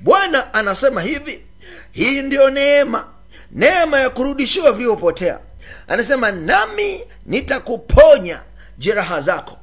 Bwana 0.00 0.54
anasema 0.54 1.00
hivi 1.02 1.46
hii 1.92 2.22
ndiyo 2.22 2.50
neema. 2.50 3.08
Neema 3.52 4.00
ya 4.00 4.10
kurudishiwa 4.10 4.72
vilivyopotea. 4.72 5.40
Anasema 5.88 6.30
nami 6.32 7.00
nitakuponya 7.26 8.42
jeraha 8.78 9.20
zako. 9.20 9.58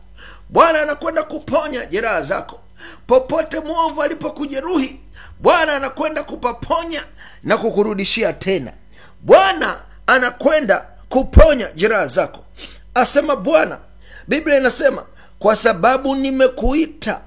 Bwana 0.50 0.82
anakwenda 0.82 1.24
kuponya 1.24 1.86
jeraha 1.86 2.22
zako 2.22 2.60
popote 3.08 3.60
mwovu 3.60 4.02
alipokujeruhi 4.04 5.00
bwana 5.40 5.76
anakwenda 5.76 6.24
kupaponya 6.24 7.04
na 7.44 7.58
kukurudishia 7.58 8.34
tena. 8.34 8.74
Bwana 9.22 9.84
anakwenda 10.08 10.88
kuponya 11.10 11.72
jeraha 11.72 12.08
zako. 12.08 12.46
Asema 12.94 13.36
bwana 13.36 13.80
biblia 14.28 14.58
inasema 14.58 15.06
kwa 15.40 15.56
sababu 15.56 16.16
nimekuita 16.16 17.22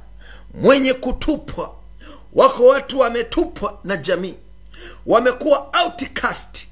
mwenye 0.54 0.94
kutupwa 0.94 1.74
wako 2.32 2.66
watu 2.66 2.98
wametupwa 2.98 3.78
na 3.84 3.96
jamii 3.96 4.34
wamekuwa 5.06 5.66
outcast 5.84 6.66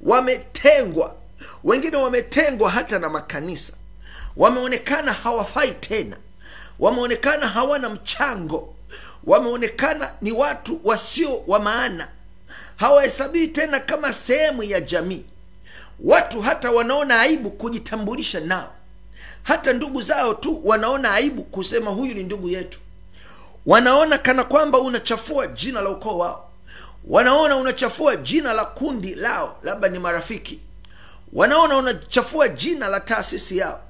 wametengwa 0.00 1.16
wengine 1.64 1.96
wametengwa 1.96 2.70
hata 2.70 2.98
na 2.98 3.08
makanisa 3.10 3.72
wameonekana 4.36 5.12
hawafai 5.12 5.70
tena 5.70 6.16
wameonekana 6.84 7.46
hawana 7.48 7.88
mchango 7.90 8.74
wameonekana 9.24 10.14
ni 10.20 10.32
watu 10.32 10.80
wasio 10.84 11.42
wa 11.46 11.60
maana 11.60 12.08
hawahesabii 12.76 13.46
tena 13.46 13.80
kama 13.80 14.12
sehemu 14.12 14.62
ya 14.62 14.80
jamii. 14.80 15.24
Watu 16.00 16.40
hata 16.42 16.70
wanaona 16.70 17.20
aibu 17.20 17.50
kujitambulisha 17.50 18.40
nao 18.40 18.72
hata 19.42 19.72
ndugu 19.72 20.02
zao 20.02 20.34
tu 20.34 20.60
wanaona 20.64 21.12
aibu 21.12 21.44
kusema 21.44 21.90
huyu 21.90 22.14
ni 22.14 22.22
ndugu 22.22 22.48
yetu. 22.48 22.78
Wanaona 23.66 24.18
kana 24.18 24.44
kwamba 24.44 24.78
unachafua 24.78 25.46
jina 25.46 25.80
la 25.80 25.90
ukoo 25.90 26.18
wao 26.18 26.50
wanaona 27.08 27.56
unachafua 27.56 28.16
jina 28.16 28.52
la 28.52 28.64
kundi 28.64 29.14
lao 29.14 29.56
labda 29.62 29.88
ni 29.88 29.98
marafiki. 29.98 30.60
Wanaona 31.32 31.76
unachafua 31.76 32.48
jina 32.48 32.88
la 32.88 33.00
taasisi 33.00 33.58
yao. 33.58 33.80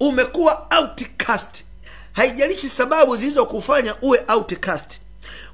Umekuwa 0.00 0.66
outcast 0.80 1.64
haijalishi 2.12 2.68
sababu 2.68 3.16
zilizokufanya 3.16 3.94
uwe 4.02 4.24
outcast. 4.28 5.00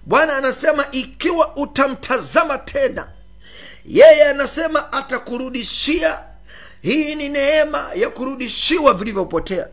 Bwana 0.07 0.37
anasema 0.37 0.87
ikiwa 0.93 1.57
utamtazama 1.57 2.59
tena 2.59 3.09
yeye 3.85 4.25
anasema 4.25 4.93
atakurudishia. 4.93 6.19
Hii 6.83 7.15
ni 7.15 7.29
neema 7.29 7.85
ya 7.95 8.11
kurudishiwa 8.11 8.95
vilivyopotea. 8.95 9.69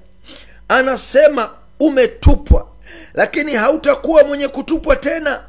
Anasema 0.68 1.50
umetupwa 1.80 2.68
lakini 3.14 3.54
hautakuwa 3.54 4.24
mwenye 4.24 4.48
kutupwa 4.48 4.96
tena. 4.96 5.44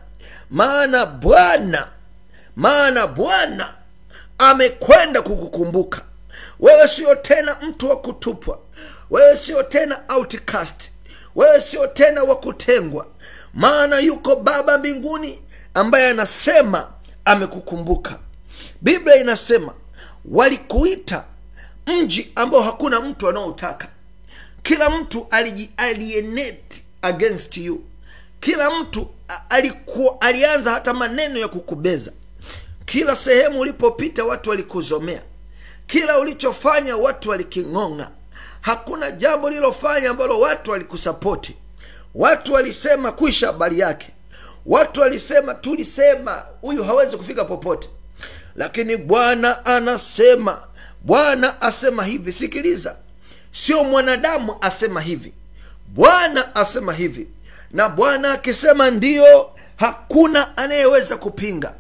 Maana 0.50 1.06
bwana 1.06 1.88
maana 2.56 3.06
bwana 3.06 3.74
amekwenda 4.38 5.22
kukukumbuka. 5.22 6.02
Wewe 6.60 6.88
sio 6.88 7.14
tena 7.14 7.56
mtu 7.62 7.88
wa 7.90 7.96
kutupwa. 7.96 8.58
Wewe 9.10 9.36
sio 9.36 9.62
tena 9.62 10.00
outcast 10.08 10.90
wewe 11.36 11.60
sio 11.60 11.86
tena 11.86 12.22
wa 12.22 12.36
kutengwa. 12.36 13.06
Maana 13.54 13.98
yuko 13.98 14.36
baba 14.36 14.78
mbinguni 14.78 15.38
ambaye 15.74 16.08
anasema 16.10 16.92
amekukumbuka. 17.24 18.18
Biblia 18.82 19.16
inasema 19.16 19.74
walikuita 20.24 21.24
mji 21.86 22.32
ambao 22.34 22.62
hakuna 22.62 23.00
mtu 23.00 23.28
anaotaka 23.28 23.88
kila 24.62 24.90
mtu 24.90 25.26
alijialienate 25.30 26.82
against 27.02 27.56
you. 27.56 27.84
Kila 28.40 28.70
mtu 28.70 29.08
aliku, 29.48 30.16
alianza 30.20 30.70
hata 30.70 30.94
maneno 30.94 31.38
ya 31.38 31.48
kukubeza. 31.48 32.12
Kila 32.86 33.16
sehemu 33.16 33.60
ulipopita 33.60 34.24
watu 34.24 34.50
walikuzomea. 34.50 35.22
Kila 35.86 36.18
ulichofanya 36.18 36.96
watu 36.96 37.30
waliking'ong'a 37.30 38.10
hakuna 38.70 39.10
jambo 39.10 39.48
lililofanya 39.48 40.10
ambalo 40.10 40.40
watu 40.40 40.70
walikusapoti 40.70 41.56
watu 42.14 42.52
walisema 42.52 43.12
kuisha 43.12 43.46
habari 43.46 43.78
yake. 43.78 44.08
Watu 44.66 45.00
walisema 45.00 45.54
tulisema 45.54 46.44
huyu 46.60 46.84
hawezi 46.84 47.16
kufika 47.16 47.44
popote. 47.44 47.88
Lakini 48.56 48.96
bwana 48.96 49.64
anasema 49.66 50.68
bwana 51.02 51.60
asema 51.62 52.04
hivi 52.04 52.32
sikiliza 52.32 52.96
sio 53.52 53.84
mwanadamu 53.84 54.56
asema 54.60 55.00
hivi. 55.00 55.32
Bwana 55.88 56.54
asema 56.54 56.92
hivi 56.92 57.28
na 57.70 57.88
bwana 57.88 58.32
akisema 58.32 58.90
ndiyo 58.90 59.50
hakuna 59.76 60.56
anayeweza 60.56 61.16
kupinga. 61.16 61.74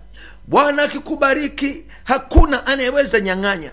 Bwana 0.46 0.82
akikubariki 0.82 1.84
hakuna 2.04 2.66
anayeweza 2.66 3.20
nyang'anya. 3.20 3.72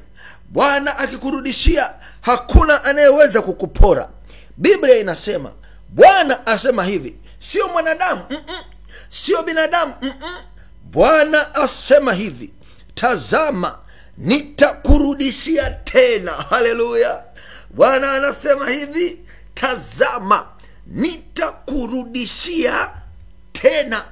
Bwana 0.49 0.97
akikurudishia 0.97 1.93
hakuna 2.23 2.83
anayeweza 2.83 3.41
kukupora. 3.41 4.09
Biblia 4.57 4.97
inasema 4.97 5.53
bwana 5.89 6.47
asema 6.47 6.83
hivi 6.83 7.17
sio 7.39 7.67
mwanadamu 7.67 8.21
mm-mm. 8.29 8.61
sio 9.09 9.43
binadamu 9.43 9.93
mm-mm. 10.01 10.35
bwana 10.83 11.55
asema 11.55 12.13
hivi 12.13 12.53
tazama 12.95 13.79
nitakurudishia 14.17 15.69
tena. 15.69 16.31
Haleluya! 16.31 17.23
Bwana 17.69 18.11
anasema 18.13 18.69
hivi 18.69 19.25
tazama 19.53 20.47
nitakurudishia 20.87 22.89
tena. 23.51 24.05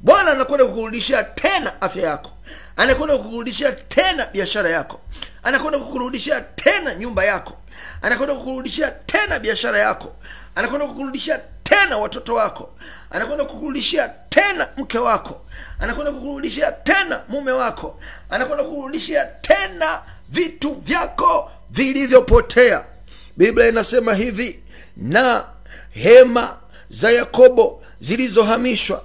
Bwana 0.00 0.30
anakwenda 0.30 0.66
kukurudishia 0.66 1.22
tena 1.24 1.82
afya 1.82 2.02
yako 2.02 2.30
anakwenda 2.76 3.18
kukurudishia 3.18 3.72
tena 3.72 4.26
biashara 4.32 4.70
yako 4.70 5.00
anakwenda 5.44 5.78
kukurudishia 5.78 6.40
tena 6.40 6.94
nyumba 6.94 7.24
yako. 7.24 7.56
Anakwenda 8.02 8.34
kukurudishia 8.34 8.90
tena 8.90 9.38
biashara 9.38 9.78
yako. 9.78 10.12
Anakwenda 10.54 10.86
kukurudishia 10.86 11.40
tena 11.62 11.98
watoto 11.98 12.34
wako. 12.34 12.70
Anakwenda 13.10 13.44
kukurudishia 13.44 14.08
tena 14.28 14.68
mke 14.76 14.98
wako. 14.98 15.40
Anakwenda 15.80 16.12
kukurudishia 16.12 16.72
tena 16.72 17.20
mume 17.28 17.52
wako. 17.52 18.00
Anakwenda 18.30 18.64
kukurudishia 18.64 19.24
tena 19.24 20.02
vitu 20.28 20.74
vyako 20.74 21.50
vilivyopotea. 21.70 22.84
Biblia 23.36 23.68
inasema 23.68 24.14
hivi 24.14 24.62
na 24.96 25.44
hema 25.90 26.58
za 26.88 27.10
yakobo 27.10 27.82
zilizohamishwa 28.00 29.04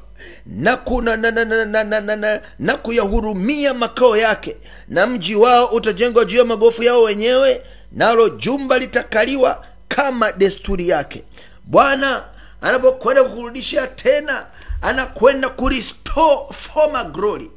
na, 0.50 0.78
kuna, 0.78 1.18
na, 1.18 1.32
na, 1.32 1.46
na, 1.46 1.66
na, 1.84 2.02
na, 2.02 2.16
na, 2.16 2.42
na 2.60 2.78
kuyahurumia 2.78 3.74
makao 3.74 4.18
yake, 4.18 4.58
na 4.88 5.08
mji 5.08 5.36
wao 5.36 5.66
utajengwa 5.66 6.26
juu 6.26 6.38
ya 6.38 6.46
magofu 6.46 6.84
yao 6.84 7.02
wenyewe, 7.02 7.62
nalo 7.92 8.30
jumba 8.30 8.78
litakaliwa 8.80 9.66
kama 9.88 10.32
desturi 10.32 10.90
yake. 10.90 11.24
Bwana 11.64 12.24
anapokwenda 12.62 13.24
kukurudishia 13.24 13.88
tena, 13.88 14.46
anakwenda 14.82 15.50
kurestore 15.50 16.54
former 16.54 17.06
glory, 17.12 17.52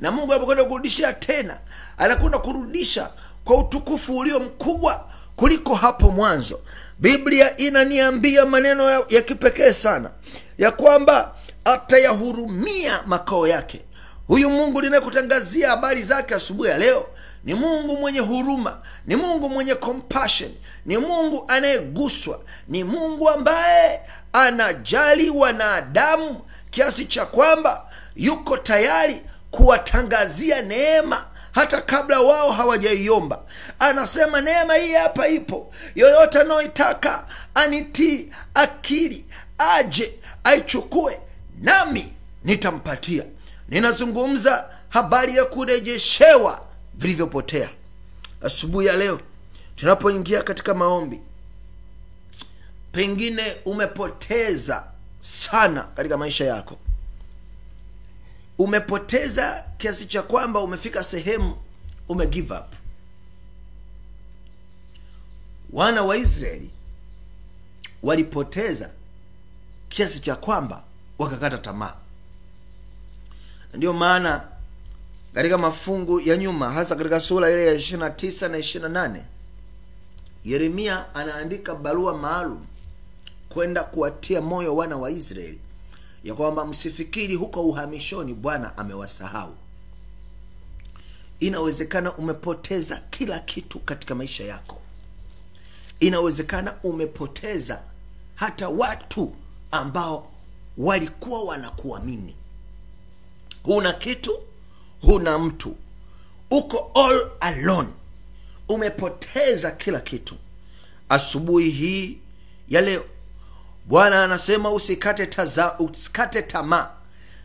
na 0.00 0.10
Mungu 0.12 0.32
anapokwenda 0.32 0.64
kurudishia 0.64 1.12
tena, 1.12 1.60
anakwenda 1.98 2.38
kurudisha 2.38 3.10
kwa 3.44 3.58
utukufu 3.58 4.18
ulio 4.18 4.40
mkubwa 4.40 5.06
kuliko 5.36 5.74
hapo 5.74 6.10
mwanzo. 6.10 6.60
Biblia 6.98 7.56
inaniambia 7.56 8.46
maneno 8.46 8.90
ya, 8.90 9.02
ya 9.08 9.22
kipekee 9.22 9.72
sana 9.72 10.10
ya 10.58 10.70
kwamba 10.70 11.34
atayahurumia 11.64 13.02
makao 13.06 13.48
yake. 13.48 13.84
Huyu 14.26 14.50
mungu 14.50 14.82
ninayekutangazia 14.82 15.68
habari 15.70 16.02
zake 16.02 16.34
asubuhi 16.34 16.70
ya 16.70 16.78
leo 16.78 17.06
ni 17.44 17.54
mungu 17.54 17.96
mwenye 17.96 18.18
huruma 18.18 18.80
ni 19.06 19.16
mungu 19.16 19.48
mwenye 19.48 19.74
compassion 19.74 20.50
ni 20.86 20.98
mungu 20.98 21.44
anayeguswa 21.48 22.40
ni 22.68 22.84
mungu 22.84 23.30
ambaye 23.30 24.00
anajali 24.32 25.30
wanadamu 25.30 26.40
kiasi 26.70 27.04
cha 27.04 27.26
kwamba 27.26 27.86
yuko 28.16 28.56
tayari 28.56 29.22
kuwatangazia 29.50 30.62
neema 30.62 31.26
hata 31.52 31.80
kabla 31.80 32.20
wao 32.20 32.52
hawajaiomba. 32.52 33.42
Anasema 33.78 34.40
neema 34.40 34.74
hii 34.74 34.92
hapa 34.94 35.28
ipo. 35.28 35.72
Yoyote 35.94 36.40
anayoitaka 36.40 37.24
anitii 37.54 38.32
akili 38.54 39.26
aje 39.58 40.18
aichukue 40.44 41.20
nami 41.60 42.12
nitampatia. 42.44 43.24
Ninazungumza 43.68 44.70
habari 44.88 45.36
ya 45.36 45.44
kurejeshewa 45.44 46.66
vilivyopotea. 46.94 47.70
Asubuhi 48.42 48.86
ya 48.86 48.96
leo 48.96 49.20
tunapoingia 49.76 50.42
katika 50.42 50.74
maombi 50.74 51.20
pengine 52.92 53.56
umepoteza 53.64 54.84
sana 55.20 55.82
katika 55.82 56.16
maisha 56.16 56.44
yako. 56.44 56.78
Umepoteza 58.58 59.64
kiasi 59.78 60.06
cha 60.06 60.22
kwamba 60.22 60.60
umefika 60.60 61.02
sehemu 61.04 61.56
ume 62.08 62.26
give 62.26 62.54
up. 62.54 62.72
Wana 65.72 66.02
wa 66.02 66.16
israeli 66.16 66.70
walipoteza 68.02 68.90
kiasi 69.88 70.20
cha 70.20 70.36
kwamba 70.36 70.84
wakakata 71.24 71.58
tamaa. 71.58 71.94
Ndiyo 73.74 73.92
maana 73.92 74.48
katika 75.34 75.58
mafungu 75.58 76.20
ya 76.20 76.36
nyuma 76.36 76.72
hasa 76.72 76.96
katika 76.96 77.20
sura 77.20 77.50
ile 77.50 77.66
ya 77.66 77.74
29 77.74 78.48
na 78.48 78.58
28 78.58 79.22
yeremia 80.44 81.14
anaandika 81.14 81.74
barua 81.74 82.16
maalum 82.18 82.66
kwenda 83.48 83.84
kuwatia 83.84 84.40
moyo 84.40 84.76
wana 84.76 84.96
wa 84.96 85.10
israeli 85.10 85.60
ya 86.24 86.34
kwamba 86.34 86.64
msifikiri 86.64 87.34
huko 87.34 87.62
uhamishoni 87.64 88.34
bwana 88.34 88.78
amewasahau. 88.78 89.54
Inawezekana 91.40 92.16
umepoteza 92.16 93.02
kila 93.10 93.38
kitu 93.38 93.78
katika 93.78 94.14
maisha 94.14 94.44
yako. 94.44 94.80
Inawezekana 96.00 96.76
umepoteza 96.82 97.82
hata 98.34 98.68
watu 98.68 99.34
ambao 99.70 100.30
walikuwa 100.78 101.44
wanakuamini. 101.44 102.36
Huna 103.62 103.92
kitu 103.92 104.42
huna 105.00 105.38
mtu. 105.38 105.76
Uko 106.50 106.90
all 106.94 107.30
alone. 107.40 107.88
Umepoteza 108.68 109.70
kila 109.70 110.00
kitu. 110.00 110.34
Asubuhi 111.08 111.70
hii 111.70 112.18
ya 112.68 112.80
leo 112.80 113.04
bwana 113.86 114.24
anasema 114.24 114.72
usikate, 114.72 115.26
taza, 115.26 115.78
usikate 115.78 116.42
tamaa. 116.42 116.90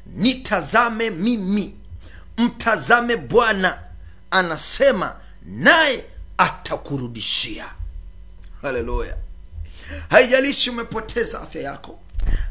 Nitazame 0.05 1.09
mimi. 1.09 1.75
Mtazame 2.37 3.17
bwana. 3.17 3.79
Anasema 4.31 5.15
naye 5.45 6.05
atakurudishia. 6.37 7.73
Haleluya. 8.61 9.17
Haijalishi 10.09 10.69
umepoteza 10.69 11.41
afya 11.41 11.61
yako 11.61 11.99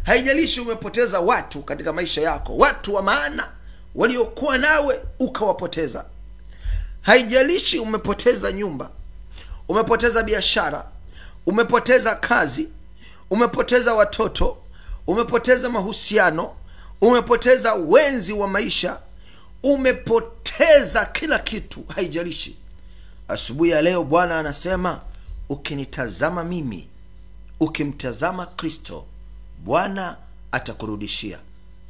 haijalishi 0.02 0.60
umepoteza 0.60 1.20
watu 1.20 1.62
katika 1.62 1.92
maisha 1.92 2.20
yako 2.20 2.56
watu 2.56 2.94
wa 2.94 3.02
maana 3.02 3.48
waliokuwa 3.94 4.58
nawe 4.58 5.00
ukawapoteza. 5.18 6.04
Haijalishi 7.02 7.78
umepoteza 7.78 8.52
nyumba 8.52 8.90
umepoteza 9.68 10.22
biashara 10.22 10.86
umepoteza 11.46 12.14
kazi 12.14 12.68
umepoteza 13.30 13.94
watoto 13.94 14.56
umepoteza 15.06 15.70
mahusiano 15.70 16.54
umepoteza 17.00 17.74
wenzi 17.74 18.32
wa 18.32 18.48
maisha 18.48 19.00
umepoteza 19.62 21.06
kila 21.06 21.38
kitu. 21.38 21.84
Haijalishi. 21.94 22.56
Asubuhi 23.28 23.70
ya 23.70 23.82
leo 23.82 24.04
bwana 24.04 24.38
anasema 24.38 25.00
ukinitazama 25.48 26.44
mimi 26.44 26.88
ukimtazama 27.60 28.46
kristo 28.46 29.04
bwana 29.64 30.16
atakurudishia. 30.52 31.38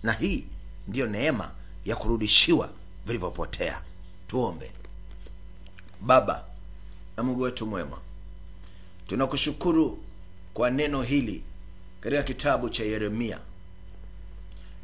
Na 0.03 0.13
hii 0.13 0.47
ndiyo 0.89 1.07
neema 1.07 1.51
ya 1.85 1.97
kurudishiwa 1.97 2.71
vilivyopotea. 3.07 3.83
Tuombe. 4.27 4.73
Baba 6.01 6.45
na 7.17 7.23
mungu 7.23 7.41
wetu 7.43 7.67
mwema 7.67 7.99
tunakushukuru 9.07 9.99
kwa 10.55 10.71
neno 10.71 11.03
hili 11.03 11.43
katika 12.01 12.23
kitabu 12.23 12.71
cha 12.71 12.85
yeremia. 12.85 13.39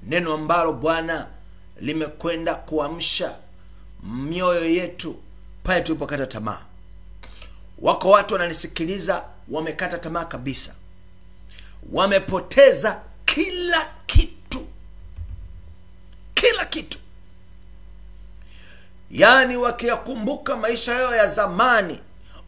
Neno 0.03 0.35
ambalo 0.35 0.73
bwana 0.73 1.27
limekwenda 1.81 2.55
kuamsha 2.55 3.38
mioyo 4.03 4.64
yetu 4.70 5.16
pale 5.62 5.81
tulipokata 5.81 6.27
tamaa. 6.27 6.64
Wako 7.79 8.11
watu 8.11 8.35
wananisikiliza 8.35 9.25
wamekata 9.49 9.99
tamaa 9.99 10.25
kabisa 10.25 10.75
wamepoteza 11.92 13.01
kila 13.25 13.88
kitu. 14.07 14.66
Kila 16.35 16.64
kitu. 16.64 16.99
Yaani 19.11 19.57
wakiyakumbuka 19.57 20.57
maisha 20.57 20.94
yao 20.94 21.14
ya 21.14 21.27
zamani 21.27 22.01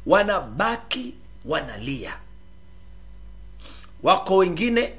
wanabaki 0.06 1.14
wanalia. 1.44 2.16
Wako 4.02 4.36
wengine 4.36 4.94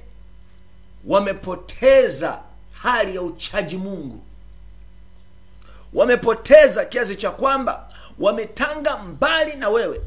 wamepoteza 1.05 2.41
hali 2.71 3.15
ya 3.15 3.21
uchaji 3.21 3.77
mungu. 3.77 4.21
Wamepoteza 5.93 6.85
kiasi 6.85 7.15
cha 7.15 7.31
kwamba 7.31 7.89
wametanga 8.19 8.97
mbali 8.97 9.53
na 9.55 9.69
wewe. 9.69 10.01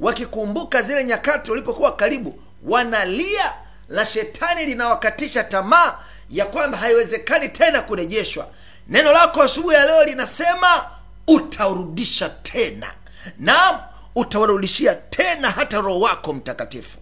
Wakikumbuka 0.00 0.82
zile 0.82 1.04
nyakati 1.04 1.50
walipokuwa 1.50 1.96
karibu 1.96 2.40
wanalia 2.62 3.54
la 3.88 4.06
shetani 4.06 4.66
linawakatisha 4.66 5.44
tamaa 5.44 5.98
ya 6.30 6.46
kwamba 6.46 6.78
haiwezekani 6.78 7.48
tena 7.48 7.82
kurejeshwa. 7.82 8.48
Neno 8.88 9.12
lako 9.12 9.42
asubuhi 9.42 9.74
ya 9.74 9.84
leo 9.84 10.04
linasema 10.04 10.84
utaurudisha 11.28 12.28
tena. 12.28 12.94
Naam 13.38 13.80
utawarudishia 14.14 14.94
tena 14.94 15.50
hata 15.50 15.80
roho 15.80 16.00
wako 16.00 16.34
mtakatifu. 16.34 16.98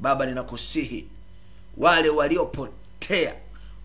Baba 0.00 0.26
ninakusihi 0.26 1.08
wale 1.76 2.08
waliopotea 2.08 3.34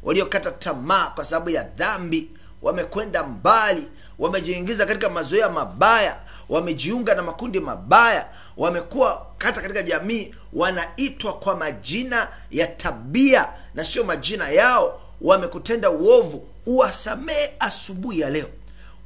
waliokata 0.04 0.52
tamaa 0.52 1.08
kwa 1.08 1.26
sababu 1.26 1.50
ya 1.50 1.64
dhambi 1.64 2.30
wamekwenda 2.62 3.24
mbali 3.24 3.90
wamejiingiza 4.20 4.86
katika 4.86 5.10
mazoea 5.10 5.50
mabaya 5.50 6.20
wamejiunga 6.50 7.16
na 7.16 7.22
makundi 7.24 7.60
mabaya 7.60 8.30
wamekuwa 8.58 9.26
hata 9.38 9.62
katika 9.62 9.84
jamii 9.84 10.36
wanaitwa 10.54 11.34
kwa 11.34 11.56
majina 11.56 12.28
ya 12.52 12.68
tabia 12.68 13.54
na 13.76 13.86
sio 13.86 14.04
majina 14.04 14.50
yao 14.50 15.02
wamekutenda 15.22 15.90
uovu. 15.90 16.48
Uwasamehe 16.66 17.56
asubuhi 17.60 18.20
ya 18.20 18.30
leo. 18.30 18.48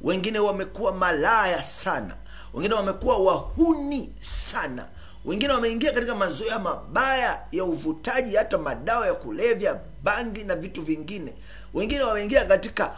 Wengine 0.00 0.38
wamekuwa 0.38 0.92
malaya 0.92 1.64
sana. 1.64 2.16
Wengine 2.54 2.74
wamekuwa 2.74 3.18
wahuni 3.18 4.14
sana. 4.20 4.88
Wengine 5.24 5.52
wameingia 5.52 5.92
katika 5.92 6.14
mazoea 6.14 6.58
mabaya 6.58 7.46
ya 7.52 7.64
uvutaji 7.64 8.36
hata 8.36 8.58
madawa 8.58 9.06
ya 9.06 9.14
kulevya 9.14 9.80
bangi 10.02 10.44
na 10.44 10.56
vitu 10.56 10.82
vingine. 10.82 11.34
Wengine 11.74 12.02
wameingia 12.02 12.44
katika 12.44 12.96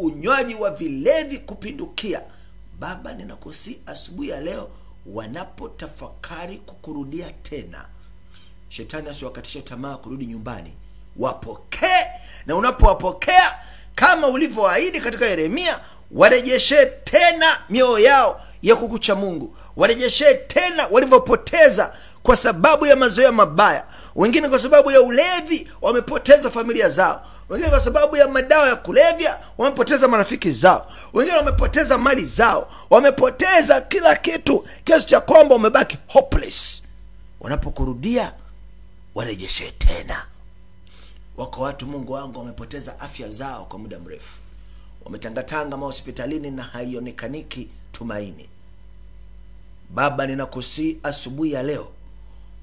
unywaji 0.00 0.54
wa 0.54 0.70
vilevi 0.70 1.38
kupindukia 1.38 2.22
baba 2.78 3.14
ninakusi 3.14 3.80
asubuhi 3.86 4.28
ya 4.28 4.40
leo 4.40 4.70
wanapotafakari 5.06 6.56
kukurudia 6.56 7.30
tena. 7.42 7.84
Shetani 8.68 9.08
asiwakatishe 9.08 9.62
tamaa 9.62 9.96
kurudi 9.96 10.26
nyumbani. 10.26 10.76
Wapokee 11.16 12.06
na 12.46 12.56
unapowapokea 12.56 13.54
kama 13.94 14.26
ulivyoahidi 14.28 15.00
katika 15.00 15.26
yeremia 15.26 15.80
warejeshee 16.10 16.84
tena 17.04 17.58
mioyo 17.68 17.98
yao 17.98 18.40
ya 18.62 18.76
kukucha 18.76 19.14
mungu. 19.14 19.56
Warejeshee 19.76 20.34
tena 20.34 20.86
walivyopoteza 20.90 21.92
kwa 22.22 22.36
sababu 22.36 22.86
ya 22.86 22.96
mazoea 22.96 23.32
mabaya 23.32 23.84
wengine 24.18 24.48
kwa 24.48 24.58
sababu 24.58 24.90
ya 24.90 25.00
ulevi 25.02 25.70
wamepoteza 25.82 26.50
familia 26.50 26.88
zao. 26.88 27.26
Wengine 27.48 27.70
kwa 27.70 27.80
sababu 27.80 28.16
ya 28.16 28.28
madawa 28.28 28.68
ya 28.68 28.76
kulevya 28.76 29.38
wamepoteza 29.58 30.08
marafiki 30.08 30.52
zao. 30.52 30.92
Wengine 31.12 31.36
wamepoteza 31.36 31.98
mali 31.98 32.24
zao. 32.24 32.70
Wamepoteza 32.90 33.80
kila 33.80 34.16
kitu 34.16 34.66
kiasi 34.84 35.06
cha 35.06 35.20
kwamba 35.20 35.54
wamebaki 35.54 35.98
hopeless. 36.06 36.82
Wanapokurudia 37.40 38.32
warejeshe 39.14 39.70
tena. 39.70 40.26
Wako 41.36 41.62
watu 41.62 41.86
mungu 41.86 42.12
wangu 42.12 42.38
wamepoteza 42.38 43.00
afya 43.00 43.28
zao 43.28 43.64
kwa 43.64 43.78
muda 43.78 43.98
mrefu. 43.98 44.38
Wametangatanga 45.04 45.76
mahospitalini 45.76 46.50
na 46.50 46.62
haionekaniki 46.62 47.68
tumaini. 47.92 48.48
Baba 49.90 50.26
ninakusii 50.26 50.98
asubuhi 51.02 51.52
ya 51.52 51.62
leo 51.62 51.88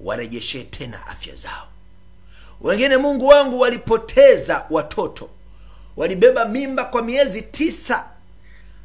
warejeshee 0.00 0.62
tena 0.62 1.06
afya 1.06 1.34
zao. 1.34 1.68
Wengine 2.60 2.96
mungu 2.96 3.26
wangu 3.26 3.60
walipoteza 3.60 4.66
watoto. 4.70 5.30
Walibeba 5.96 6.44
mimba 6.44 6.84
kwa 6.84 7.02
miezi 7.02 7.42
tisa. 7.42 8.04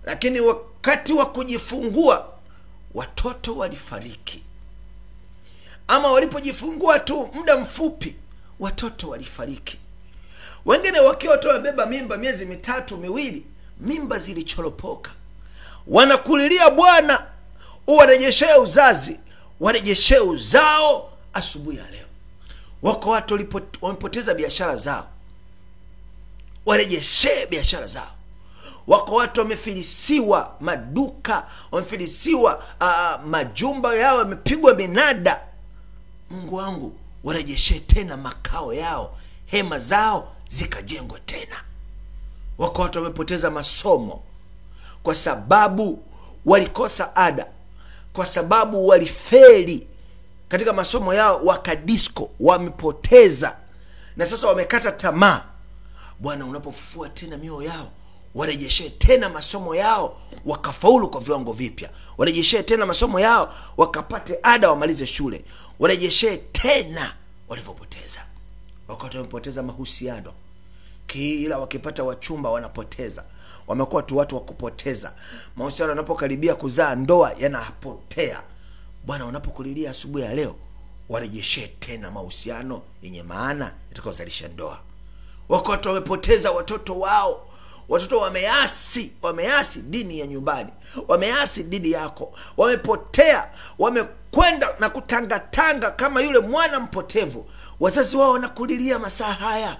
Lakini 0.03 0.39
wakati 0.39 1.13
wa 1.13 1.25
kujifungua 1.25 2.33
watoto 2.93 3.57
walifariki. 3.57 4.43
Ama 5.87 6.11
walipojifungua 6.11 6.99
tu 6.99 7.29
muda 7.33 7.57
mfupi 7.57 8.15
watoto 8.59 9.09
walifariki. 9.09 9.79
Wengine 10.65 10.99
wakiwa 10.99 11.37
tu 11.37 11.47
wamebeba 11.47 11.85
mimba 11.85 12.17
miezi 12.17 12.45
mitatu 12.45 12.97
miwili 12.97 13.45
mimba 13.79 14.17
zilichoropoka. 14.19 15.11
Wanakulilia 15.87 16.69
bwana 16.69 17.27
uwarejeshee 17.87 18.55
uzazi 18.61 19.19
warejeshee 19.61 20.19
uzao 20.19 21.09
asubuhi 21.33 21.77
ya 21.77 21.89
leo. 21.91 22.07
Wako 22.81 23.09
watu 23.09 23.39
wamepoteza 23.81 24.33
biashara 24.33 24.75
zao. 24.77 25.07
Warejeshee 26.65 27.45
biashara 27.49 27.87
zao. 27.87 28.11
Wako 28.87 29.15
watu 29.15 29.39
wamefilisiwa 29.39 30.55
maduka 30.59 31.47
wamefilisiwa 31.71 32.63
majumba 33.25 33.95
yao 33.95 34.19
yamepigwa 34.19 34.73
minada. 34.75 35.41
Mungu 36.29 36.55
wangu 36.55 36.95
warejeshee 37.23 37.79
tena 37.79 38.17
makao 38.17 38.73
yao. 38.73 39.17
Hema 39.45 39.79
zao 39.79 40.35
zikajengwa 40.49 41.19
tena. 41.19 41.63
Wako 42.57 42.81
watu 42.81 42.97
wamepoteza 42.99 43.51
masomo 43.51 44.23
kwa 45.03 45.15
sababu 45.15 46.03
walikosa 46.45 47.15
ada 47.15 47.47
kwa 48.13 48.25
sababu 48.25 48.87
walifeli 48.87 49.87
katika 50.47 50.73
masomo 50.73 51.13
yao 51.13 51.45
wakadisko 51.45 52.29
wamepoteza. 52.39 53.57
Na 54.17 54.25
sasa 54.25 54.47
wamekata 54.47 54.91
tamaa. 54.91 55.43
Bwana 56.19 56.45
unapofufua 56.45 57.09
tena 57.09 57.37
mioyo 57.37 57.61
yao 57.69 57.91
warejeshee 58.35 58.89
tena 58.89 59.29
masomo 59.29 59.75
yao 59.75 60.17
wakafaulu 60.45 61.09
kwa 61.09 61.21
viwango 61.21 61.53
vipya. 61.53 61.89
Warejeshee 62.17 62.63
tena 62.63 62.85
masomo 62.85 63.19
yao 63.19 63.53
wakapate 63.77 64.39
ada 64.43 64.69
wamalize 64.69 65.07
shule. 65.07 65.43
Warejeshee 65.79 66.37
tena 66.37 67.15
walivyopoteza. 67.47 68.25
Wakati 68.87 69.17
wamepoteza 69.17 69.63
mahusiano 69.63 70.33
kila 71.07 71.57
wakipata 71.59 72.03
wachumba 72.03 72.49
wanapoteza 72.49 73.23
wamekuwa 73.67 74.03
tu 74.03 74.17
watu 74.17 74.35
wa 74.35 74.41
kupoteza. 74.41 75.13
Mahusiano 75.55 75.89
yanapokaribia 75.91 76.55
kuzaa 76.55 76.95
ndoa 76.95 77.33
yanapotea. 77.39 78.41
Bwana 79.05 79.25
wanapokulilia 79.25 79.91
asubuhi 79.91 80.23
ya 80.23 80.33
leo 80.33 80.55
warejeshee 81.09 81.67
tena 81.67 82.11
mahusiano 82.11 82.81
yenye 83.01 83.23
maana 83.23 83.73
yatakayozalisha 83.89 84.47
ndoa. 84.47 84.79
Wako 85.49 85.71
watu 85.71 85.89
wamepoteza 85.89 86.51
watoto 86.51 86.99
wao. 86.99 87.47
Watoto 87.89 88.19
wameasi 88.19 89.11
wameasi 89.21 89.81
dini 89.81 90.19
ya 90.19 90.27
nyumbani. 90.27 90.69
Wameasi 91.07 91.63
dini 91.63 91.91
yako. 91.91 92.33
Wamepotea. 92.57 93.51
Wamekwenda 93.79 94.75
na 94.79 94.89
kutangatanga 94.89 95.91
kama 95.91 96.21
yule 96.21 96.39
mwana 96.39 96.79
mpotevu. 96.79 97.49
Wazazi 97.79 98.17
wao 98.17 98.31
wanakulilia 98.31 98.99
masaa 98.99 99.31
haya. 99.33 99.77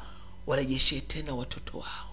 Warejeshee 0.48 1.02
tena 1.02 1.36
watoto 1.36 1.78
wao 1.78 2.11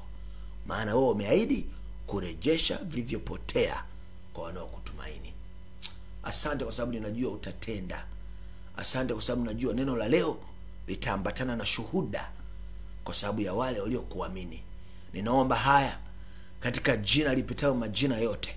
maana 0.69 0.95
wewe 0.95 1.09
wameahidi 1.09 1.67
kurejesha 2.07 2.79
vilivyopotea 2.85 3.85
kwa 4.33 4.45
wanaokutumaini. 4.45 5.35
Asante 6.23 6.65
kwa 6.65 6.73
sababu 6.73 6.93
ninajua 6.93 7.33
utatenda. 7.33 8.07
Asante 8.77 9.13
kwa 9.15 9.23
sababu 9.23 9.45
najua 9.45 9.75
neno 9.75 9.97
la 9.97 10.09
leo 10.09 10.39
litaambatana 10.87 11.57
na 11.57 11.67
shuhuda 11.67 12.31
kwa 13.05 13.15
sababu 13.15 13.41
ya 13.41 13.55
wale 13.55 13.81
waliokuamini. 13.81 14.63
Ninaomba 15.13 15.57
haya 15.57 15.99
katika 16.61 16.97
jina 16.97 17.35
lipitayo 17.35 17.75
majina 17.75 18.17
yote. 18.19 18.57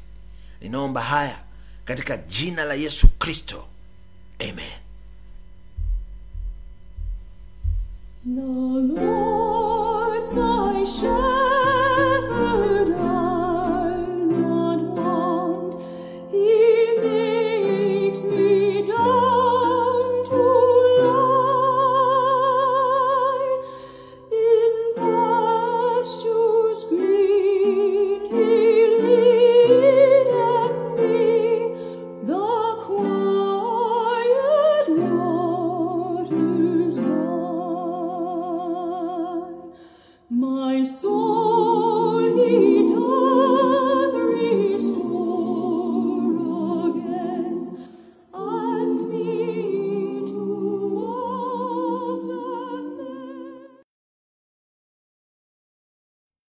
Ninaomba 0.62 1.02
haya 1.02 1.43
katika 1.86 2.17
jina 2.17 2.63
la 2.65 2.74
yesu 2.74 3.08
kristo. 3.08 3.65
Amen. 4.39 4.80
My 10.34 10.86
shepherd. 10.86 11.40